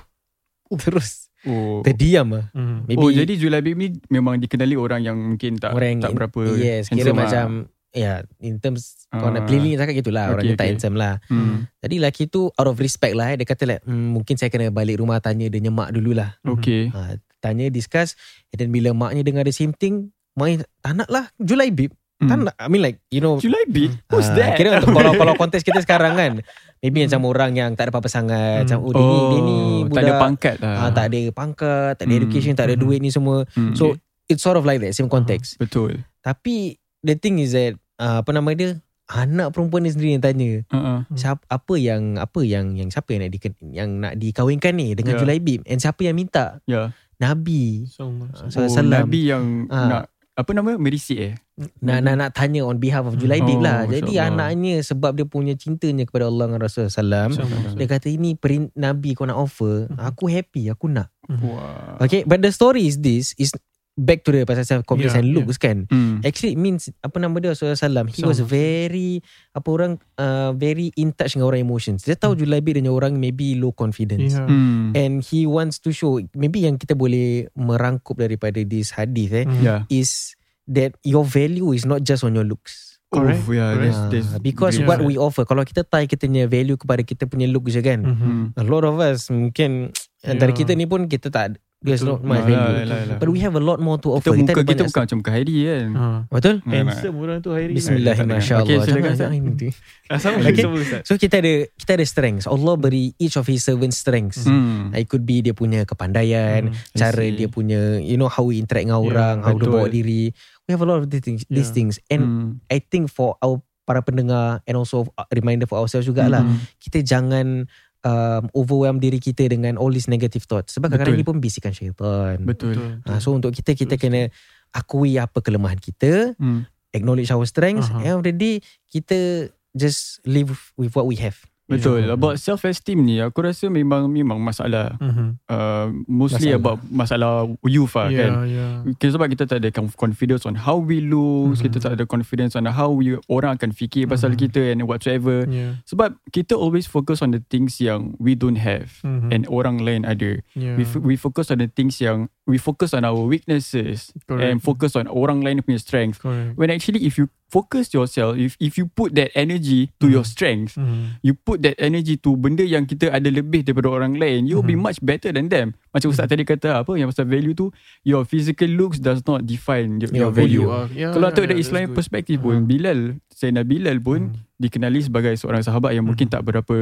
Terus 0.77 1.31
Oh. 1.47 1.79
Terdiam 1.81 2.27
lah 2.29 2.51
Mhm. 2.51 2.77
Maybe 2.85 2.99
oh 2.99 3.07
jadi 3.09 3.33
Julabib 3.33 3.75
ni 3.75 3.95
memang 4.09 4.35
dikenali 4.37 4.75
orang 4.75 4.99
yang 5.01 5.15
mungkin 5.15 5.55
tak 5.55 5.71
orang 5.73 6.03
tak 6.03 6.11
berapa 6.11 6.43
Yes 6.53 6.91
Kira 6.91 7.07
handsome 7.07 7.17
macam 7.17 7.47
lah. 7.63 7.76
Ya 7.97 8.21
in 8.39 8.61
terms 8.61 9.09
Kau 9.09 9.27
Ah. 9.27 9.33
nak 9.33 9.49
pilih 9.49 9.73
cakap 9.75 9.97
gitulah 9.97 10.29
Orang 10.29 10.45
Okay, 10.45 10.53
tak 10.53 10.61
okay. 10.61 10.71
handsome 10.71 10.95
lah 10.95 11.17
Hmm. 11.25 11.65
Jadi 11.81 11.95
lelaki 11.97 12.25
tu 12.27 12.53
Out 12.53 12.69
of 12.69 12.77
respect 12.77 13.17
lah 13.17 13.33
eh, 13.33 13.41
Dia 13.41 13.49
kata 13.49 13.65
like 13.65 13.83
hmm, 13.83 14.13
Mungkin 14.13 14.37
saya 14.37 14.47
kena 14.47 14.69
balik 14.69 15.01
rumah 15.01 15.17
Tanya 15.17 15.49
dia 15.49 15.57
nyemak 15.59 15.91
dululah 15.91 16.37
Okay. 16.45 16.93
ha, 16.93 17.17
Tanya 17.39 17.67
discuss 17.67 18.13
And 18.51 18.59
then 18.59 18.69
bila 18.69 18.93
maknya 18.93 19.25
dengar 19.25 19.43
the 19.43 19.51
same 19.51 19.73
thing 19.73 20.13
Maknya 20.35 20.69
tak 20.79 20.93
nak 20.95 21.09
lah 21.09 21.25
Julaibib 21.37 21.91
Hmm. 22.17 22.33
Kan 22.33 22.39
I 22.51 22.69
mean 22.69 22.81
like 22.81 23.05
You 23.07 23.21
know 23.21 23.37
Julaibi? 23.37 23.93
Who's 24.09 24.25
ah, 24.27 24.41
that? 24.41 24.57
Kira 24.57 24.81
untuk 24.81 24.89
kalau 24.91 25.13
kalau 25.15 25.37
konteks 25.45 25.61
kita 25.61 25.85
sekarang 25.85 26.17
kan 26.17 26.33
Maybe 26.81 27.05
macam 27.05 27.21
orang 27.27 27.53
yang 27.53 27.71
tak 27.73 27.85
ada 27.85 27.91
apa-apa 27.93 28.09
sangat 28.09 28.65
Macam 28.65 28.81
oh, 28.81 28.89
dia 28.89 29.05
ni, 29.05 29.17
dia 29.21 29.41
ni 29.43 29.59
Oh, 29.61 29.77
budak 29.85 29.93
tak 29.93 30.01
ada 30.03 30.15
pangkat 30.17 30.57
lah. 30.57 30.77
ah, 30.79 30.91
Tak 30.91 31.05
ada 31.07 31.21
pangkat 31.31 31.93
Tak 31.95 32.05
ada 32.05 32.09
Hmm. 32.11 32.21
education 32.23 32.53
Tak 32.53 32.67
ada 32.67 32.75
Hmm. 32.75 32.83
duit 32.83 33.01
ni 33.01 33.13
semua 33.13 33.45
Hmm. 33.53 33.77
So 33.77 34.01
it's 34.27 34.41
sort 34.41 34.57
of 34.57 34.65
like 34.65 34.81
that 34.81 34.97
Same 34.97 35.09
context 35.09 35.61
Betul. 35.61 36.09
Tapi 36.23 36.81
The 37.05 37.15
thing 37.15 37.37
is 37.37 37.53
that 37.53 37.77
uh, 37.99 38.21
Apa 38.21 38.31
nama 38.31 38.53
dia 38.53 38.77
Anak 39.07 39.55
perempuan 39.55 39.83
ni 39.83 39.89
sendiri 39.89 40.13
yang 40.13 40.25
tanya 40.25 40.51
Uh-uh. 40.67 41.07
siapa 41.13 41.39
apa 41.47 41.75
yang 41.77 42.19
apa 42.19 42.43
yang 42.43 42.75
yang 42.75 42.91
siapa 42.91 43.07
yang 43.09 43.23
nak 43.23 43.31
di, 43.31 43.39
yang 43.71 43.91
nak 43.97 44.13
dikahwinkan 44.17 44.75
ni 44.75 44.93
dengan 44.93 45.15
Ya. 45.15 45.21
Julaibib 45.23 45.63
and 45.63 45.79
siapa 45.79 46.03
yang 46.03 46.15
minta 46.15 46.59
Ya. 46.65 46.91
Nabi 47.17 47.87
So, 47.87 48.11
Oh, 48.11 48.67
Salam. 48.67 49.07
Nabi 49.07 49.21
yang 49.25 49.45
Ah. 49.69 49.87
nak 49.87 50.03
apa 50.35 50.51
nama 50.51 50.75
merisik 50.75 51.17
eh? 51.17 51.33
nak, 51.81 52.03
nak 52.03 52.15
nak 52.19 52.31
tanya 52.31 52.61
on 52.61 52.77
behalf 52.77 53.07
of 53.07 53.15
Julaibib 53.15 53.57
Oh, 53.57 53.65
lah. 53.65 53.87
Masya 53.87 53.95
Jadi 53.95 54.13
Allah. 54.19 54.53
anaknya 54.53 54.75
sebab 54.83 55.11
dia 55.15 55.25
punya 55.25 55.55
cintanya 55.55 56.03
kepada 56.03 56.27
Allah 56.27 56.45
dan 56.51 56.59
Rasulullah 56.59 57.33
SAW. 57.33 57.73
Dia 57.73 57.87
kata 57.89 58.11
ini 58.11 58.35
perin, 58.35 58.69
Nabi 58.75 59.15
kau 59.15 59.25
nak 59.25 59.39
offer. 59.39 59.89
Aku 59.97 60.27
happy, 60.27 60.69
aku 60.69 60.91
nak. 60.91 61.09
Wah. 61.25 61.97
Okay, 61.99 62.21
but 62.23 62.37
the 62.39 62.51
story 62.51 62.85
is 62.85 62.99
this 62.99 63.33
is 63.37 63.55
back 63.97 64.21
to 64.23 64.31
the 64.31 64.45
pasal 64.45 64.63
self 64.63 64.85
confidence 64.85 65.17
Yeah, 65.17 65.25
and 65.25 65.29
yeah. 65.33 65.37
looks 65.41 65.57
kan. 65.57 65.89
Hmm. 65.89 66.21
Actually 66.21 66.53
it 66.53 66.61
means 66.61 66.93
apa 67.01 67.17
nama 67.17 67.33
dia 67.41 67.57
Rasulullah 67.57 67.81
SAW. 67.81 68.13
He 68.13 68.23
was 68.23 68.39
Sama. 68.39 68.53
very 68.53 69.25
apa 69.51 69.69
orang 69.69 69.93
uh, 70.17 70.53
very 70.53 70.93
in 70.95 71.17
touch 71.17 71.33
dengan 71.33 71.49
orang 71.49 71.65
emotions. 71.65 72.05
Dia 72.05 72.15
tahu 72.15 72.37
Julaibib 72.37 72.77
dan 72.77 72.87
orang 72.87 73.17
maybe 73.17 73.57
low 73.57 73.73
confidence. 73.73 74.37
Yeah. 74.37 74.45
Hmm. 74.47 74.93
And 74.93 75.25
he 75.25 75.49
wants 75.49 75.81
to 75.83 75.91
show 75.91 76.21
maybe 76.37 76.63
yang 76.63 76.77
kita 76.77 76.93
boleh 76.93 77.49
merangkup 77.57 78.17
daripada 78.17 78.61
this 78.63 78.93
hadith 78.93 79.33
eh 79.33 79.49
Mm. 79.49 79.63
Yeah. 79.65 79.81
is 79.89 80.37
that 80.69 80.93
your 81.01 81.23
value 81.23 81.73
is 81.73 81.83
not 81.83 82.03
just 82.03 82.21
on 82.21 82.35
your 82.35 82.45
looks. 82.45 82.99
Correct, 83.07 83.47
Oh, 83.47 83.55
yeah, 83.55 83.71
correct. 83.71 83.81
There's, 83.81 84.01
there's, 84.11 84.29
Ah, 84.35 84.43
because 84.43 84.77
Yeah. 84.77 84.91
what 84.91 84.99
we 85.01 85.15
offer 85.15 85.47
kalau 85.47 85.63
kita 85.63 85.87
tie 85.87 86.05
kita 86.05 86.27
punya 86.27 86.45
value 86.45 86.75
kepada 86.75 87.01
kita 87.01 87.25
punya 87.25 87.47
look 87.47 87.71
je 87.71 87.79
kan. 87.79 88.03
Mhm. 88.03 88.19
Hmm. 88.19 88.45
A 88.59 88.67
lot 88.67 88.83
of 88.83 88.99
us 88.99 89.31
mungkin 89.31 89.95
antara 90.21 90.51
Yeah. 90.51 90.59
kita 90.59 90.75
ni 90.75 90.85
pun 90.85 91.07
kita 91.07 91.31
tak 91.31 91.63
there's 91.87 92.03
Betul. 92.03 92.19
not 92.19 92.21
much 92.27 92.43
Alah, 92.43 92.51
value. 92.51 92.83
alah, 92.83 92.99
alah. 93.07 93.19
But 93.23 93.29
we 93.31 93.39
have 93.41 93.55
a 93.55 93.63
lot 93.63 93.79
more 93.79 93.97
to 94.03 94.09
offer. 94.13 94.35
Kita 94.35 94.53
muka 94.53 94.67
kita 94.67 94.83
bukan 94.85 95.03
macam 95.07 95.21
Khairi 95.23 95.57
kan. 95.63 95.89
Ah. 95.95 96.21
Betul? 96.27 96.55
Nah, 96.67 96.73
Handsome 96.83 97.17
orang 97.17 97.39
tu 97.39 97.51
Hairi. 97.55 97.73
Bismillah 97.73 98.15
silakan, 98.19 99.15
jangan 99.15 99.33
ini. 99.33 99.71
Ah, 100.11 100.19
sama 100.19 100.43
Okay. 100.43 100.67
Ustaz. 100.67 101.07
So 101.07 101.15
kita 101.15 101.39
ada 101.39 101.55
kita 101.73 101.91
ada 101.95 102.05
strengths. 102.05 102.47
Allah 102.47 102.75
beri 102.75 103.15
each 103.17 103.39
of 103.39 103.47
his 103.47 103.63
servants 103.63 103.97
strengths. 103.97 104.43
Hmm. 104.43 104.91
It 104.91 105.07
could 105.07 105.23
be 105.23 105.39
dia 105.41 105.55
punya 105.55 105.87
kepandaian, 105.87 106.71
Hmm, 106.71 106.79
cara 106.93 107.25
dia 107.27 107.47
punya 107.47 107.99
you 107.99 108.15
know 108.15 108.27
how 108.27 108.43
we 108.43 108.59
interact 108.59 108.87
dengan 108.87 108.99
Yeah, 108.99 109.09
orang, 109.09 109.37
how 109.43 109.55
dia 109.55 109.61
betul. 109.63 109.73
bawa 109.73 109.87
diri. 109.87 110.23
We 110.67 110.71
have 110.71 110.83
a 110.83 110.89
lot 110.89 110.99
of 110.99 111.07
these 111.07 111.23
things, 111.23 111.47
these 111.47 111.71
Yeah. 111.71 111.77
things. 111.77 111.95
and 112.09 112.23
Hmm. 112.23 112.49
I 112.67 112.79
think 112.79 113.07
for 113.07 113.39
our 113.39 113.63
para 113.87 114.03
pendengar 114.03 114.67
and 114.67 114.75
also 114.75 115.07
a 115.15 115.31
reminder 115.31 115.63
for 115.63 115.79
ourselves 115.79 116.03
jugalah 116.05 116.43
Hmm. 116.43 116.59
kita 116.83 117.07
jangan 117.07 117.71
um, 118.07 118.47
overwhelm 118.55 119.03
diri 119.03 119.19
kita 119.19 119.51
dengan 119.51 119.75
all 119.75 119.91
these 119.91 120.07
negative 120.07 120.47
thoughts 120.47 120.79
sebab 120.79 120.95
kadang-kadang 120.95 121.19
Betul. 121.19 121.27
ini 121.27 121.31
pun 121.35 121.39
bisikan 121.43 121.75
syaitan. 121.75 122.39
Betul. 122.47 123.03
Ha, 123.03 123.19
so 123.19 123.35
untuk 123.35 123.51
kita 123.51 123.75
kita 123.75 123.99
kena 123.99 124.31
akui 124.71 125.19
apa 125.19 125.43
kelemahan 125.43 125.83
kita, 125.83 126.39
Hmm. 126.39 126.65
acknowledge 126.95 127.35
our 127.35 127.45
strengths, 127.45 127.91
uh-huh. 127.91 128.07
end 128.07 128.17
of 128.17 128.25
the 128.25 128.33
day 128.33 128.63
kita 128.89 129.51
just 129.75 130.23
live 130.25 130.55
with 130.79 130.95
what 130.95 131.05
we 131.05 131.19
have. 131.19 131.37
Betul. 131.67 132.07
Yeah. 132.07 132.15
About 132.15 132.39
self 132.39 132.63
esteem 132.63 133.03
ni 133.03 133.19
aku 133.19 133.43
rasa 133.43 133.67
memang 133.67 134.07
memang 134.07 134.39
masalah 134.39 134.95
Mhm. 135.03 135.27
uh, 135.51 135.87
mostly 136.07 136.55
Masalah. 136.55 136.63
about 136.63 136.79
masalah 136.87 137.33
youth 137.67 137.91
lah 137.93 138.07
Yeah, 138.07 138.19
kan. 138.23 138.33
yeah. 138.47 138.73
Sebab 139.03 139.27
kita 139.35 139.51
tak 139.51 139.59
ada 139.59 139.75
conf- 139.75 139.99
confidence 139.99 140.47
on 140.47 140.55
how 140.55 140.79
we 140.79 141.03
look, 141.03 141.59
Mhm. 141.59 141.63
kita 141.67 141.79
tak 141.83 141.93
ada 141.99 142.07
confidence 142.07 142.55
on 142.55 142.71
how 142.71 142.95
we 142.95 143.19
orang 143.27 143.59
akan 143.59 143.75
fikir 143.75 144.07
pasal 144.07 144.33
Mhm. 144.33 144.39
kita 144.39 144.63
and 144.63 144.87
whatsoever. 144.87 145.43
Yeah. 145.51 145.83
Sebab 145.85 146.23
kita 146.31 146.55
always 146.55 146.87
focus 146.87 147.19
on 147.19 147.35
the 147.35 147.43
things 147.43 147.83
yang 147.83 148.15
we 148.23 148.39
don't 148.39 148.63
have 148.63 149.03
Mhm. 149.03 149.35
and 149.35 149.43
orang 149.51 149.83
lain 149.83 150.07
ada. 150.07 150.39
yeah. 150.55 150.79
We 150.79 150.87
f- 150.87 151.03
we 151.03 151.19
focus 151.19 151.51
on 151.51 151.59
the 151.59 151.67
things 151.67 151.99
yang 151.99 152.31
we 152.47 152.57
focus 152.57 152.95
on 152.95 153.03
our 153.03 153.19
weaknesses 153.19 154.15
Correct. 154.25 154.47
and 154.47 154.57
focus 154.63 154.95
on 154.95 155.11
orang 155.11 155.43
lain 155.43 155.61
punya 155.61 155.83
strength. 155.83 156.23
Correct. 156.23 156.55
When 156.55 156.71
actually 156.71 157.03
if 157.03 157.19
you 157.19 157.27
focus 157.47 157.91
yourself, 157.91 158.39
if 158.39 158.55
if 158.59 158.79
you 158.79 158.87
put 158.87 159.15
that 159.19 159.35
energy 159.35 159.91
to 159.99 160.07
Mhm. 160.07 160.15
your 160.15 160.25
strength, 160.25 160.79
Mhm. 160.79 161.19
you 161.23 161.35
put 161.35 161.63
that 161.63 161.75
energy 161.79 162.15
to 162.19 162.35
benda 162.39 162.63
yang 162.63 162.87
kita 162.87 163.11
ada 163.11 163.27
lebih 163.31 163.67
daripada 163.67 163.91
orang 163.91 164.15
lain, 164.19 164.47
you'll 164.47 164.67
be 164.67 164.79
Mhm. 164.79 164.87
much 164.87 164.99
better 165.03 165.35
than 165.35 165.51
them. 165.51 165.75
Macam 165.97 166.13
Ustaz 166.13 166.29
tadi 166.29 166.45
kata 166.45 166.85
apa 166.85 166.93
yang 166.93 167.09
pasal 167.09 167.25
value 167.25 167.57
tu, 167.57 167.73
your 168.05 168.29
physical 168.29 168.69
looks 168.69 169.01
does 169.01 169.25
not 169.25 169.49
define 169.49 169.97
your, 169.97 170.13
Your 170.13 170.29
value. 170.29 170.69
Are- 170.69 170.93
yeah, 170.93 171.09
Kalau 171.09 171.27
yeah, 171.27 171.33
tengok 171.33 171.49
dari 171.49 171.57
yeah, 171.57 171.65
Islamic 171.65 171.91
perspektif 171.97 172.37
pun, 172.45 172.61
Mhm. 172.61 172.69
Bilal, 172.69 173.01
Sayyidina 173.33 173.65
Bilal 173.65 173.97
pun 174.05 174.21
Mhm. 174.37 174.45
dikenali 174.57 175.01
sebagai 175.01 175.33
seorang 175.37 175.61
sahabat 175.61 175.93
yang 175.93 176.05
mungkin 176.05 176.29
Mhm. 176.29 176.33
tak 176.33 176.43
berapa 176.45 176.77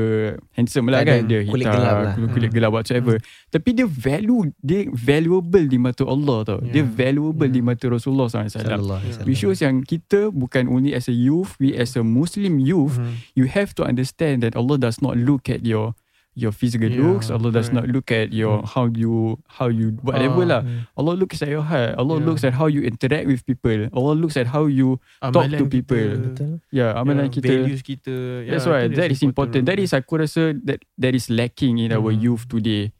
handsome 0.50 0.90
lah 0.90 1.02
ada 1.02 1.18
kan. 1.18 1.26
Dia 1.26 1.46
kulit 1.46 1.66
hitam, 1.66 1.78
gelap 1.78 1.94
lah. 1.94 2.14
kulit, 2.30 2.50
gelap 2.50 2.70
whatsoever. 2.70 3.14
Tapi 3.50 3.68
dia 3.70 3.86
value, 3.86 4.50
dia 4.58 4.86
valuable 4.90 5.66
di 5.66 5.78
mata 5.78 6.02
Allah 6.02 6.38
tau. 6.42 6.58
Dia 6.62 6.82
Yeah. 6.82 6.90
valuable 6.90 7.46
di 7.46 7.58
Yeah. 7.58 7.70
mata 7.70 7.84
Rasulullah 7.86 8.26
SAW. 8.26 8.50
Sallallahu 8.50 8.98
wasallam. 8.98 9.26
Which 9.26 9.42
shows 9.42 9.58
yang 9.58 9.82
kita 9.82 10.30
bukan 10.30 10.66
only 10.66 10.90
as 10.90 11.06
a 11.06 11.14
youth, 11.14 11.54
we 11.58 11.70
as 11.70 11.94
a 11.94 12.02
Muslim 12.02 12.58
youth, 12.58 12.98
Mhm. 12.98 13.14
you 13.34 13.46
have 13.46 13.74
to 13.74 13.82
understand 13.82 14.42
that 14.42 14.54
Allah 14.54 14.74
does 14.74 14.98
not 14.98 15.14
look 15.14 15.46
at 15.46 15.62
your 15.62 15.94
your 16.34 16.50
physical 16.50 16.86
Yeah, 16.86 16.98
looks. 17.00 17.30
Allah 17.30 17.50
does 17.50 17.70
correct. 17.70 17.78
not 17.78 17.86
look 17.88 18.10
at 18.10 18.30
your 18.30 18.66
how 18.66 18.90
you 18.90 19.38
how 19.46 19.70
you 19.70 19.94
whatever 20.02 20.42
Ah, 20.42 20.50
lah. 20.50 20.60
mm. 20.66 20.82
Allah 20.94 21.14
looks 21.14 21.38
at 21.38 21.48
your 21.48 21.62
heart. 21.62 21.94
Allah 21.94 22.18
Yeah. 22.18 22.26
looks 22.26 22.42
at 22.42 22.54
how 22.54 22.66
you 22.66 22.82
interact 22.82 23.26
with 23.26 23.42
people. 23.42 23.86
Allah 23.94 24.14
looks 24.14 24.34
at 24.34 24.50
how 24.50 24.66
you 24.66 24.98
talk 25.22 25.46
Amalan 25.46 25.58
to 25.62 25.66
people. 25.70 26.10
kita, 26.34 26.46
yeah 26.68 26.90
amalan 26.92 27.30
yeah, 27.30 27.34
kita. 27.38 27.48
Values 27.54 27.80
kita. 27.80 28.14
That's 28.44 28.66
Yeah, 28.66 28.74
why 28.74 28.80
think 28.86 28.98
that 28.98 29.08
is 29.10 29.22
important. 29.22 29.62
That 29.64 29.78
is 29.78 29.94
aku 29.94 30.20
rasa 30.20 30.58
that 30.66 30.82
that 30.98 31.14
is 31.14 31.30
lacking 31.30 31.78
in 31.78 31.94
our 31.94 32.10
Mhm. 32.10 32.20
youth 32.20 32.44
today. 32.46 32.90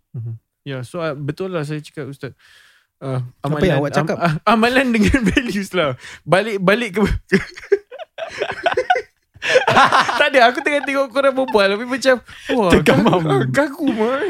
Ya, 0.63 0.81
so 0.81 1.03
uh, 1.03 1.13
betul 1.13 1.53
lah 1.53 1.67
saya 1.67 1.83
cakap 1.83 2.09
Ustaz. 2.09 2.33
Uh, 2.97 3.21
Apa 3.43 3.61
yang 3.61 3.83
awak 3.83 3.93
cakap? 3.93 4.17
Am, 4.17 4.25
uh, 4.25 4.35
amalan 4.57 4.95
dengan 4.95 5.21
values 5.35 5.75
lah. 5.75 5.99
Balik 6.25 6.63
balik 6.63 6.97
ke 6.97 7.03
tak 10.19 10.29
ada 10.31 10.49
Aku 10.49 10.61
tengah 10.61 10.81
tengok 10.81 11.09
korang 11.09 11.35
berbual 11.35 11.69
Tapi 11.71 11.85
macam 11.85 12.15
Wah 12.51 12.71
Tergamam. 12.71 13.21
kaku- 13.21 13.53
Kaku 13.53 13.87
mah 13.91 14.21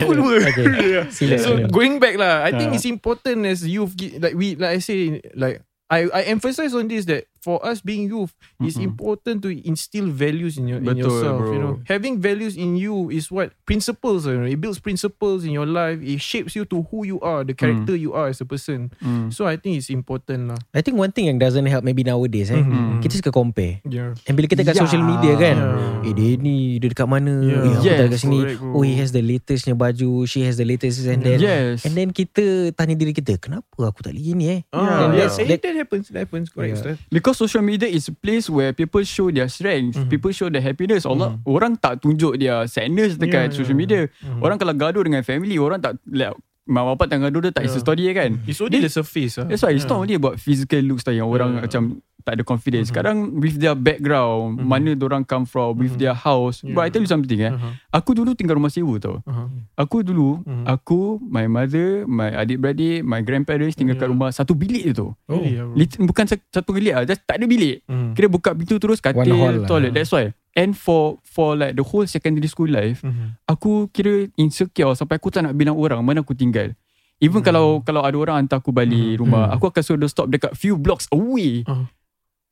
Cool 0.00 0.18
Okay. 0.40 0.66
yeah. 0.94 1.04
Sila, 1.08 1.36
So 1.36 1.56
sila. 1.56 1.68
going 1.68 1.98
back 1.98 2.16
lah 2.16 2.42
I 2.42 2.52
think 2.52 2.72
Ah. 2.72 2.76
it's 2.76 2.84
important 2.84 3.44
as 3.44 3.62
youth 3.62 3.92
Like 4.14 4.32
we 4.32 4.54
Like 4.54 4.76
I 4.76 4.80
say 4.80 5.20
Like 5.32 5.60
I 5.88 6.04
I 6.06 6.22
emphasize 6.28 6.72
on 6.72 6.84
this 6.84 7.08
that 7.08 7.24
for 7.40 7.58
us 7.60 7.80
being 7.80 8.06
youth, 8.06 8.34
it's 8.58 8.76
Mm-mm. 8.76 8.90
important 8.90 9.42
to 9.42 9.50
instill 9.50 10.08
values 10.08 10.56
in 10.56 10.66
your 10.66 10.78
in 10.78 10.88
Betul, 10.88 11.06
yourself. 11.06 11.40
You 11.44 11.52
bro. 11.54 11.60
know, 11.60 11.74
having 11.84 12.18
values 12.18 12.54
in 12.54 12.74
you 12.74 13.08
is 13.08 13.28
what 13.28 13.52
principles. 13.64 14.24
You 14.24 14.36
know, 14.36 14.46
it 14.46 14.58
builds 14.58 14.78
principles 14.78 15.42
in 15.42 15.52
your 15.52 15.66
life. 15.66 15.98
It 16.00 16.18
shapes 16.18 16.54
you 16.54 16.64
to 16.66 16.82
who 16.88 17.04
you 17.04 17.18
are, 17.20 17.42
the 17.42 17.54
character 17.54 17.94
you 17.94 18.12
are 18.12 18.28
as 18.28 18.40
a 18.40 18.46
person. 18.46 18.90
Mm. 18.98 19.30
So 19.30 19.46
I 19.46 19.56
think 19.56 19.78
it's 19.78 19.88
important 19.88 20.50
lah. 20.50 20.60
I 20.72 20.80
think 20.80 20.96
one 20.96 21.10
thing 21.10 21.26
yang 21.26 21.38
doesn't 21.38 21.66
help 21.66 21.82
maybe 21.82 22.02
nowadays 22.02 22.50
eh. 22.50 22.58
Mhm. 22.58 23.00
Kita 23.00 23.14
suka 23.16 23.30
compare. 23.30 23.80
Yeah. 23.84 24.14
And 24.26 24.34
bila 24.34 24.46
kita 24.46 24.62
kat 24.62 24.74
Yeah. 24.74 24.84
social 24.84 25.02
media 25.02 25.32
kan. 25.34 25.56
Yeah. 25.56 26.06
Eh 26.06 26.12
dia 26.12 26.30
ni 26.36 26.78
dia 26.78 26.90
dekat 26.90 27.06
mana? 27.06 27.32
Yeah. 27.42 27.62
Eh, 27.62 27.72
aku 27.74 27.84
Yes, 27.84 27.96
tak 27.96 28.06
dekat 28.08 28.20
sini. 28.20 28.38
correct, 28.42 28.60
bro. 28.60 28.72
Oh 28.74 28.82
he 28.82 28.94
has 28.96 29.10
the 29.10 29.22
latestnya 29.22 29.74
baju, 29.74 30.10
she 30.24 30.40
has 30.42 30.56
the 30.56 30.66
latest 30.66 31.02
and 31.04 31.22
then 31.22 31.38
Yes. 31.38 31.82
and 31.82 31.94
then 31.94 32.10
kita 32.10 32.70
tanya 32.72 32.94
diri 32.94 33.12
kita, 33.12 33.38
kenapa 33.38 33.66
aku 33.80 34.02
tak 34.02 34.12
boleh 34.12 34.24
gini 34.24 34.44
eh? 34.48 34.60
Ah, 34.70 35.10
Yeah. 35.12 35.26
yeah, 35.26 35.28
That- 35.28 35.46
that, 35.48 35.60
that 35.62 35.76
happens. 35.76 36.04
That 36.10 36.20
happens. 36.26 36.46
Correct, 36.48 36.78
Yeah. 36.80 36.96
Because 37.28 37.44
social 37.44 37.60
media 37.60 37.84
is 37.84 38.08
a 38.08 38.16
place 38.16 38.48
where 38.48 38.72
people 38.72 39.04
show 39.04 39.28
their 39.28 39.52
strength, 39.52 40.00
Mhm. 40.00 40.08
people 40.08 40.32
show 40.32 40.48
their 40.48 40.64
happiness. 40.64 41.04
Allah, 41.04 41.36
orang 41.44 41.76
tak 41.76 42.00
tunjuk 42.00 42.40
dia 42.40 42.64
sadness 42.64 43.20
dekat 43.20 43.52
Yeah, 43.52 43.56
social 43.60 43.76
yeah. 43.76 43.82
media. 43.84 44.00
Mhm. 44.24 44.40
Orang 44.40 44.56
kalau 44.56 44.72
gaduh 44.72 45.04
dengan 45.04 45.20
family, 45.20 45.60
orang 45.60 45.76
tak 45.76 46.00
like, 46.08 46.32
mak 46.64 46.88
bapak 46.88 47.12
tengah 47.12 47.28
gaduh 47.28 47.44
dia 47.44 47.52
tak 47.52 47.68
Yeah. 47.68 47.76
Insta 47.76 47.84
story 47.84 48.08
kan. 48.16 48.40
It's 48.48 48.64
only 48.64 48.80
Dia- 48.80 48.88
the 48.88 48.92
surface. 48.96 49.36
ah. 49.36 49.44
That's 49.44 49.60
why 49.60 49.76
it's 49.76 49.84
Yeah. 49.84 49.92
not 49.92 50.00
only 50.00 50.16
about 50.16 50.40
physical 50.40 50.80
looks 50.80 51.04
tau 51.04 51.12
yang 51.12 51.28
orang 51.28 51.60
Yeah. 51.60 51.68
macam 51.68 51.82
tak 52.28 52.36
ada 52.36 52.44
confidence. 52.44 52.92
Mhm. 52.92 52.96
Kadang 53.00 53.16
with 53.40 53.56
their 53.56 53.72
background, 53.72 54.60
Mhm. 54.60 54.68
mana 54.68 54.92
orang 55.00 55.24
come 55.24 55.48
from, 55.48 55.80
with 55.80 55.96
Mhm. 55.96 56.00
their 56.04 56.12
house. 56.12 56.60
Yeah. 56.60 56.76
But 56.76 56.84
I 56.84 56.92
tell 56.92 57.00
you 57.00 57.08
something 57.08 57.40
eh. 57.40 57.48
Uh-huh. 57.48 57.72
Aku 57.88 58.12
dulu 58.12 58.36
tinggal 58.36 58.60
rumah 58.60 58.68
sewa 58.68 59.00
tau. 59.00 59.24
Uh-huh. 59.24 59.48
Aku 59.74 60.04
dulu, 60.04 60.44
Mhm. 60.44 60.68
aku, 60.68 61.16
my 61.24 61.48
mother, 61.48 62.04
my 62.04 62.28
adik-beradik, 62.28 63.00
my 63.00 63.24
grandparents 63.24 63.72
tinggal 63.72 63.96
kat 63.96 64.04
Yeah. 64.04 64.12
rumah 64.12 64.28
satu 64.28 64.52
bilik 64.52 64.84
je 64.84 64.92
tu. 64.92 65.08
Oh, 65.24 65.40
yeah, 65.40 65.64
bro. 65.64 66.04
Bukan 66.04 66.24
sa- 66.28 66.44
satu 66.52 66.76
bilik 66.76 66.92
lah, 66.92 67.08
just 67.08 67.24
tak 67.24 67.40
ada 67.40 67.48
bilik. 67.48 67.80
Mhm. 67.88 68.12
Kira 68.12 68.28
buka 68.28 68.52
pintu 68.52 68.76
terus 68.76 69.00
katil, 69.00 69.24
lah. 69.32 69.64
toilet. 69.64 69.96
That's 69.96 70.12
why. 70.12 70.36
And 70.52 70.74
for 70.74 71.22
for 71.22 71.54
like 71.54 71.78
the 71.78 71.86
whole 71.86 72.04
secondary 72.04 72.50
school 72.50 72.66
life, 72.66 73.00
Mhm. 73.06 73.38
aku 73.46 73.86
kira 73.88 74.26
insecure 74.34 74.90
sampai 74.92 75.16
aku 75.16 75.30
tak 75.30 75.46
nak 75.46 75.54
bilang 75.54 75.78
orang 75.78 76.02
mana 76.02 76.20
aku 76.20 76.34
tinggal. 76.34 76.74
Even 77.18 77.42
Hmm. 77.42 77.46
kalau 77.46 77.66
kalau 77.82 78.02
ada 78.02 78.14
orang 78.14 78.36
hantar 78.42 78.58
aku 78.58 78.70
balik 78.70 79.18
Hmm. 79.18 79.22
rumah, 79.22 79.50
Hmm. 79.50 79.54
aku 79.54 79.70
akan 79.70 79.82
suruh 79.82 79.98
dia 79.98 80.10
stop 80.10 80.26
dekat 80.30 80.54
few 80.54 80.74
blocks 80.74 81.06
away. 81.10 81.62
Ah. 81.66 81.86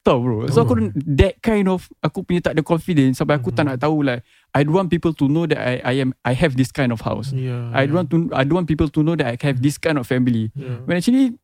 Tahu 0.07 0.19
bro. 0.23 0.37
So 0.49 0.63
Oh. 0.63 0.71
aku 0.71 0.95
that 1.19 1.43
kind 1.43 1.67
of 1.67 1.91
aku 1.99 2.23
punya 2.23 2.39
tak 2.39 2.55
ada 2.55 2.63
confidence 2.63 3.19
sampai 3.19 3.43
aku 3.43 3.51
tak 3.51 3.67
Hmm. 3.67 3.75
nak 3.75 3.83
tahu 3.83 4.07
like 4.07 4.23
I 4.55 4.63
don't 4.63 4.73
want 4.73 4.87
people 4.87 5.11
to 5.11 5.27
know 5.27 5.51
that 5.51 5.59
I 5.59 5.83
I 5.83 5.95
am 5.99 6.15
I 6.23 6.31
have 6.33 6.55
this 6.55 6.71
kind 6.71 6.95
of 6.95 7.03
house. 7.03 7.35
Yeah, 7.35 7.75
I 7.75 7.91
don't 7.91 7.99
want 7.99 8.09
to 8.15 8.31
I 8.31 8.47
don't 8.47 8.63
want 8.63 8.71
people 8.71 8.87
to 8.87 9.01
know 9.03 9.19
that 9.19 9.27
I 9.27 9.35
have 9.43 9.59
this 9.59 9.77
kind 9.77 9.99
of 9.99 10.07
family. 10.07 10.55
Yeah. 10.55 10.87
When 10.87 10.95
actually 10.95 11.35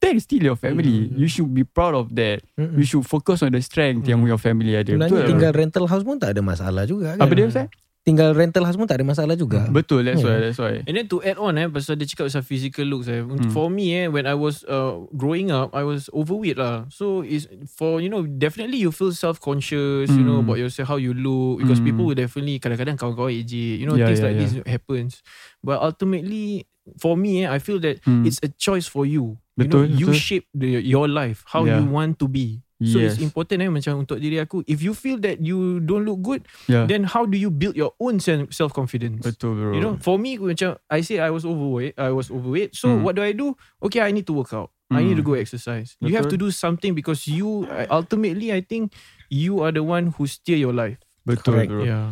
that 0.00 0.16
is 0.16 0.24
still 0.24 0.40
your 0.40 0.56
family. 0.56 1.12
Mm. 1.12 1.20
You 1.20 1.28
should 1.28 1.52
be 1.52 1.60
proud 1.60 1.92
of 1.92 2.08
that. 2.16 2.40
Mm-mm. 2.56 2.80
You 2.80 2.88
should 2.88 3.04
focus 3.04 3.44
on 3.44 3.52
the 3.52 3.60
strength 3.60 4.08
yang 4.08 4.24
Mm. 4.24 4.32
your 4.32 4.40
family 4.40 4.72
ada. 4.72 4.88
Sebenarnya 4.88 5.12
Betul. 5.20 5.28
tinggal 5.28 5.52
rental 5.52 5.84
house 5.84 6.00
pun 6.00 6.16
tak 6.16 6.32
ada 6.32 6.40
masalah 6.40 6.88
juga 6.88 7.12
kan. 7.12 7.20
Apa 7.20 7.32
dia 7.36 7.44
Ustaz? 7.44 7.68
Tinggal 8.04 8.36
rental 8.36 8.68
house 8.68 8.76
pun 8.76 8.84
tak 8.84 9.00
ada 9.00 9.06
masalah 9.08 9.32
juga. 9.32 9.64
Betul, 9.72 10.04
that's 10.04 10.20
Yeah. 10.20 10.28
why, 10.28 10.44
that's 10.44 10.60
why. 10.60 10.84
And 10.84 10.92
then 10.92 11.08
to 11.08 11.24
add 11.24 11.40
on 11.40 11.56
eh 11.56 11.72
Pasal 11.72 11.96
dia 11.96 12.04
cakap 12.04 12.28
pasal 12.28 12.44
physical 12.44 12.84
looks 12.84 13.08
eh 13.08 13.24
Hmm. 13.24 13.48
For 13.48 13.72
me 13.72 13.96
eh 13.96 14.12
When 14.12 14.28
I 14.28 14.36
was 14.36 14.60
uh, 14.68 15.08
growing 15.16 15.48
up 15.48 15.72
I 15.72 15.88
was 15.88 16.12
overweight 16.12 16.60
lah 16.60 16.84
So 16.92 17.24
it's 17.24 17.48
For 17.72 18.04
you 18.04 18.12
know 18.12 18.28
Definitely 18.28 18.84
you 18.84 18.92
feel 18.92 19.08
self-conscious 19.16 20.12
You 20.20 20.24
know 20.28 20.44
Hmm. 20.44 20.44
about 20.44 20.60
yourself 20.60 20.92
How 20.92 21.00
you 21.00 21.16
look 21.16 21.64
Because 21.64 21.80
Hmm. 21.80 21.88
people 21.88 22.04
will 22.04 22.18
definitely 22.20 22.60
Kadang-kadang 22.60 23.00
kawan-kawan 23.00 23.32
ejek 23.32 23.80
You 23.80 23.88
know 23.88 23.96
Yeah, 23.96 24.12
things 24.12 24.20
yeah, 24.20 24.26
like 24.28 24.36
yeah. 24.36 24.42
this 24.44 24.52
happens 24.68 25.24
But 25.64 25.80
ultimately 25.80 26.68
For 27.00 27.16
me 27.16 27.48
eh 27.48 27.48
I 27.48 27.56
feel 27.56 27.80
that 27.88 28.04
Hmm. 28.04 28.28
It's 28.28 28.36
a 28.44 28.52
choice 28.52 28.84
for 28.84 29.08
you 29.08 29.40
Betul, 29.56 29.88
you 29.88 29.96
know, 29.96 29.96
You 29.96 30.08
betul. 30.12 30.20
shape 30.20 30.46
the, 30.52 30.76
your 30.84 31.08
life 31.08 31.40
How 31.48 31.64
Yeah. 31.64 31.80
you 31.80 31.88
want 31.88 32.20
to 32.20 32.28
be 32.28 32.60
So 32.82 32.98
Yes. 32.98 33.14
it's 33.14 33.22
important 33.22 33.62
eh 33.62 33.70
Macam 33.70 34.02
untuk 34.02 34.18
diri 34.18 34.42
aku 34.42 34.66
If 34.66 34.82
you 34.82 34.98
feel 34.98 35.22
that 35.22 35.38
You 35.38 35.78
don't 35.78 36.02
look 36.02 36.18
good 36.20 36.42
Yeah. 36.66 36.90
Then 36.90 37.06
how 37.06 37.22
do 37.22 37.38
you 37.38 37.46
build 37.46 37.78
Your 37.78 37.94
own 38.02 38.18
self- 38.18 38.50
self-confidence 38.50 39.22
Betul 39.22 39.54
bro. 39.54 39.70
You 39.70 39.78
know, 39.78 39.94
for 40.02 40.18
me 40.18 40.34
macam 40.42 40.74
I 40.90 41.06
say 41.06 41.22
I 41.22 41.30
was 41.30 41.46
overweight, 41.46 41.94
I 41.94 42.10
was 42.10 42.34
overweight. 42.34 42.74
So 42.74 42.90
Hmm. 42.90 43.06
what 43.06 43.14
do 43.14 43.22
I 43.22 43.30
do? 43.30 43.54
Okay, 43.78 44.02
I 44.02 44.10
need 44.10 44.26
to 44.26 44.34
work 44.34 44.50
out. 44.50 44.74
I 44.90 45.00
need 45.00 45.16
to 45.16 45.22
Hmm. 45.22 45.32
go 45.32 45.38
exercise. 45.38 45.94
You 46.02 46.14
have 46.14 46.26
to 46.30 46.34
Betul. 46.34 46.50
do 46.50 46.54
something 46.54 46.92
because 46.92 47.26
you 47.26 47.66
uh, 47.66 47.86
ultimately 47.90 48.50
I 48.50 48.58
think 48.58 48.90
you 49.30 49.62
are 49.62 49.70
the 49.70 49.82
one 49.82 50.10
who 50.10 50.26
steer 50.26 50.58
your 50.58 50.74
life. 50.74 50.98
Betul 51.22 51.54
Correct. 51.54 51.70
bro. 51.70 51.82
Yeah. 51.82 52.10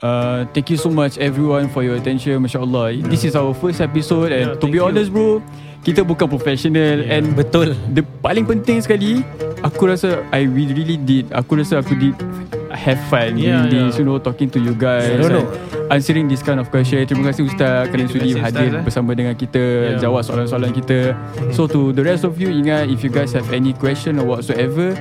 Uh, 0.00 0.48
thank 0.56 0.72
you 0.72 0.80
so 0.80 0.88
much 0.88 1.20
everyone 1.20 1.68
for 1.68 1.84
your 1.84 2.00
attention. 2.00 2.40
Masya 2.40 2.64
Allah. 2.64 2.88
This 3.04 3.20
is 3.22 3.36
our 3.36 3.52
first 3.52 3.84
episode 3.84 4.32
and 4.32 4.56
Yeah, 4.56 4.60
to 4.60 4.66
be 4.66 4.80
you. 4.80 4.88
honest 4.88 5.12
bro, 5.12 5.44
kita 5.84 6.00
bukan 6.02 6.24
professional 6.26 7.04
Yeah. 7.04 7.20
and 7.20 7.36
Betul. 7.36 7.76
the 7.92 8.00
paling 8.24 8.48
penting 8.48 8.80
sekali, 8.80 9.20
aku 9.62 9.82
rasa 9.88 10.24
I 10.32 10.44
really 10.48 10.96
did. 10.96 11.32
Aku 11.32 11.56
rasa 11.56 11.80
aku 11.80 11.94
did 11.96 12.16
have 12.72 13.00
fun 13.10 13.34
Yeah, 13.34 13.66
doing 13.66 13.90
this, 13.90 13.94
yeah. 13.94 13.98
you 14.00 14.04
know, 14.06 14.18
talking 14.18 14.50
to 14.50 14.58
you 14.58 14.74
guys. 14.74 15.18
Don't 15.18 15.32
know. 15.32 15.46
and 15.50 15.90
Answering 15.90 16.30
this 16.30 16.38
kind 16.38 16.62
of 16.62 16.70
question. 16.70 17.02
Terima 17.02 17.34
kasih 17.34 17.50
Ustaz 17.50 17.90
kerana 17.90 18.06
sudi 18.06 18.38
hadir 18.38 18.70
Ustaz, 18.70 18.78
eh. 18.78 18.84
bersama 18.86 19.10
dengan 19.10 19.34
kita, 19.34 19.58
Yeah. 19.58 19.98
jawab 19.98 20.22
soalan-soalan 20.22 20.70
kita. 20.70 21.18
So 21.50 21.66
to 21.66 21.90
the 21.90 22.06
rest 22.06 22.22
of 22.22 22.38
you, 22.38 22.46
ingat 22.46 22.86
if 22.86 23.02
you 23.02 23.10
guys 23.10 23.34
have 23.34 23.50
any 23.50 23.74
question 23.74 24.22
or 24.22 24.38
whatsoever, 24.38 24.94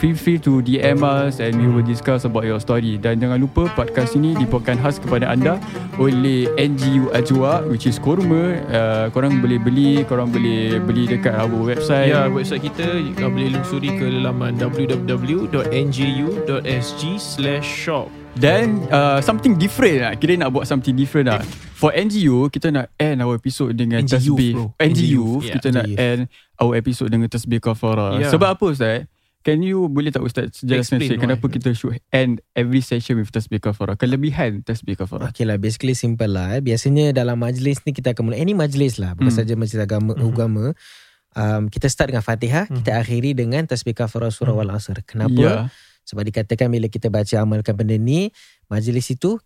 feel 0.00 0.16
free 0.16 0.40
to 0.40 0.64
DM 0.64 1.04
us 1.04 1.44
and 1.44 1.60
we 1.60 1.68
will 1.68 1.84
discuss 1.84 2.24
about 2.24 2.48
your 2.48 2.56
story. 2.56 2.96
Dan 2.96 3.20
jangan 3.20 3.36
lupa 3.36 3.68
podcast 3.76 4.16
ini 4.16 4.32
dibawakan 4.32 4.80
khas 4.80 4.96
kepada 4.96 5.28
anda 5.28 5.60
oleh 6.00 6.48
NGU 6.56 7.12
Ajwa 7.12 7.68
which 7.68 7.84
is 7.84 8.00
kurma. 8.00 8.56
Uh, 8.72 9.12
korang 9.12 9.44
boleh 9.44 9.60
beli, 9.60 10.08
korang 10.08 10.32
boleh 10.32 10.80
beli 10.80 11.04
dekat 11.04 11.36
our 11.36 11.52
website. 11.52 12.16
Ya, 12.16 12.32
website 12.32 12.64
kita 12.64 12.96
uh, 12.96 13.28
boleh 13.28 13.52
lungsuri 13.52 13.92
ke 13.92 14.08
laman 14.08 14.56
www.nju.sg/shop. 17.12 18.06
Dan 18.30 18.86
uh, 18.88 19.18
something 19.18 19.58
different 19.58 19.98
lah 19.98 20.14
Kira 20.14 20.38
nak 20.38 20.54
buat 20.54 20.62
something 20.62 20.94
different 20.94 21.26
lah 21.26 21.42
For 21.74 21.90
NGU 21.90 22.46
Kita 22.46 22.70
nak 22.70 22.94
end 22.94 23.18
our 23.18 23.34
episode 23.34 23.74
Dengan 23.74 24.06
NG 24.06 24.22
Youth, 24.22 24.38
tasbih 24.38 24.52
bro. 24.54 24.64
NG 24.72 24.86
NG 24.86 25.00
Youth 25.02 25.10
Youth, 25.10 25.44
Kita 25.50 25.66
yeah. 25.66 25.74
nak 25.74 25.86
end 25.98 26.20
Our 26.56 26.72
episode 26.76 27.10
dengan 27.10 27.26
tasbih 27.26 27.58
kafara 27.58 28.14
Yeah. 28.16 28.30
Sebab 28.30 28.54
apa 28.54 28.64
Ustaz 28.64 29.10
Can 29.42 29.66
you 29.66 29.90
boleh 29.90 30.14
tak 30.14 30.22
Ustaz 30.22 30.62
jelaskan 30.62 30.78
Explain 30.78 31.02
sikit 31.10 31.18
Kenapa 31.18 31.42
why. 31.42 31.52
kita 31.52 31.70
should 31.74 31.98
end 32.14 32.38
Every 32.54 32.78
session 32.80 33.18
with 33.18 33.34
tasbih 33.34 33.58
kafara 33.58 33.98
Kelebihan 33.98 34.62
tasbih 34.62 34.94
kafara 34.94 35.26
Okay 35.26 35.42
lah 35.42 35.58
basically 35.58 35.98
simple 35.98 36.30
lah 36.30 36.54
eh. 36.54 36.62
Biasanya 36.62 37.10
dalam 37.10 37.34
majlis 37.34 37.82
ni 37.82 37.90
kita 37.90 38.14
akan 38.14 38.30
mula 38.30 38.38
Any 38.38 38.54
majlis 38.54 38.94
lah 38.94 39.18
Bukan 39.18 39.26
Hmm. 39.26 39.40
saja 39.42 39.58
majlis 39.58 39.74
agama, 39.76 40.14
Hmm. 40.14 40.30
agama 40.30 40.64
um, 41.34 41.66
Kita 41.66 41.90
start 41.90 42.14
dengan 42.14 42.22
fatihah 42.22 42.70
Hmm. 42.70 42.78
Kita 42.78 42.94
akhiri 42.94 43.34
dengan 43.34 43.66
tasbih 43.66 43.98
kafarah 43.98 44.30
surah 44.30 44.54
Hmm. 44.54 44.62
wal 44.62 44.70
asr 44.70 45.02
Kenapa? 45.02 45.34
Ya 45.34 45.54
Sebab 46.10 46.22
dikatakan 46.24 46.66
bila 46.66 46.86
kita 46.86 47.06
baca 47.06 47.38
amalkan 47.38 47.72
benda 47.72 47.94
ni 47.94 48.34
Majlis 48.66 49.06
itu 49.10 49.38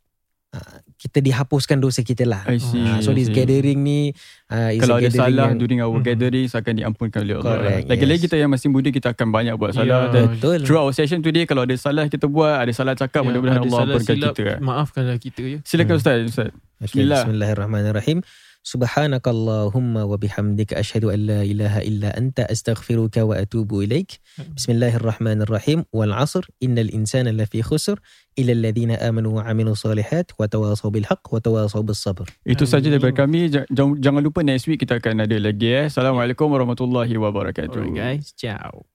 uh, 0.50 0.76
Kita 0.94 1.20
dihapuskan 1.20 1.76
dosa 1.76 2.00
kita 2.00 2.24
lah 2.24 2.40
I 2.44 2.56
see, 2.56 2.80
Ah, 2.80 2.98
So 2.98 3.12
I 3.12 3.14
this 3.14 3.28
see. 3.28 3.36
gathering 3.36 3.80
ni 3.80 4.16
uh, 4.48 4.72
is 4.72 4.80
Kalau 4.80 4.96
ada 4.96 5.04
gathering 5.04 5.20
salah 5.28 5.46
yang, 5.46 5.58
During 5.58 5.78
our 5.78 5.92
Mhm. 5.92 6.06
gatherings 6.06 6.52
Akan 6.52 6.72
diampunkan 6.74 7.20
oleh 7.20 7.36
Allah 7.36 7.52
Correct, 7.54 7.84
Lagi-lagi 7.86 8.16
yes. 8.16 8.24
kita 8.24 8.36
yang 8.38 8.48
masih 8.48 8.68
muda 8.68 8.88
Kita 8.88 9.08
akan 9.10 9.28
banyak 9.30 9.54
buat 9.54 9.70
salah 9.72 10.08
Ya. 10.08 10.10
Dan 10.10 10.24
Betul 10.32 10.58
through 10.62 10.80
our 10.80 10.92
session 10.92 11.20
today 11.20 11.44
Kalau 11.44 11.62
ada 11.62 11.76
salah 11.76 12.06
kita 12.06 12.24
buat 12.26 12.56
Ada 12.58 12.72
salah 12.72 12.94
cakap 12.94 13.20
Ya, 13.20 13.26
Mudah-mudahan 13.28 13.58
ada 13.58 13.66
Allah 13.66 13.76
salah 13.78 13.92
ampunkan 13.92 14.14
silap, 14.16 14.32
kita 14.32 14.52
Maafkanlah 14.58 15.18
kita 15.18 15.42
ya. 15.44 15.58
Silakan 15.62 15.90
Hmm. 15.90 16.00
Ustaz, 16.00 16.16
Ustaz. 16.26 16.50
Okay, 16.74 16.86
Bismillah. 16.90 17.22
Bismillahirrahmanirrahim. 17.22 18.18
Subhanakallahumma 18.64 20.08
wa 20.08 20.16
bihamdika 20.16 20.80
asyhadu 20.80 21.12
an 21.12 21.20
la 21.28 21.40
ilaha 21.44 21.84
illa 21.84 22.10
anta 22.16 22.48
astaghfiruka 22.48 23.22
wa 23.28 23.36
atubu 23.36 23.84
ilaik. 23.84 24.18
Bismillahirrahmanirrahim. 24.56 25.84
Wal 25.92 26.16
'asr 26.16 26.48
innal 26.64 26.88
insana 26.88 27.30
lafi 27.30 27.60
khusr 27.60 28.00
illa 28.40 28.56
alladhina 28.56 28.96
amanu 29.04 29.36
wa 29.36 29.44
'amilus 29.44 29.84
solihat 29.84 30.32
wa 30.40 30.48
tawasaw 30.48 30.88
bil 30.88 31.04
haqq 31.04 31.28
wa 31.28 31.38
tawasaw 31.44 31.84
bis 31.84 32.00
sabr. 32.00 32.24
Itu 32.48 32.64
saja 32.64 32.88
daripada 32.88 33.12
kami. 33.24 33.52
Ja- 33.52 33.68
Jangan, 33.68 34.00
jangan 34.00 34.22
lupa 34.24 34.40
next 34.40 34.64
week 34.70 34.80
kita 34.80 34.96
akan 34.96 35.28
ada 35.28 35.36
lagi 35.36 35.68
eh. 35.68 35.84
Assalamualaikum 35.92 36.48
warahmatullahi 36.48 37.12
wabarakatuh. 37.20 37.76
Alright 37.84 37.92
guys, 37.94 38.32
ciao. 38.32 38.88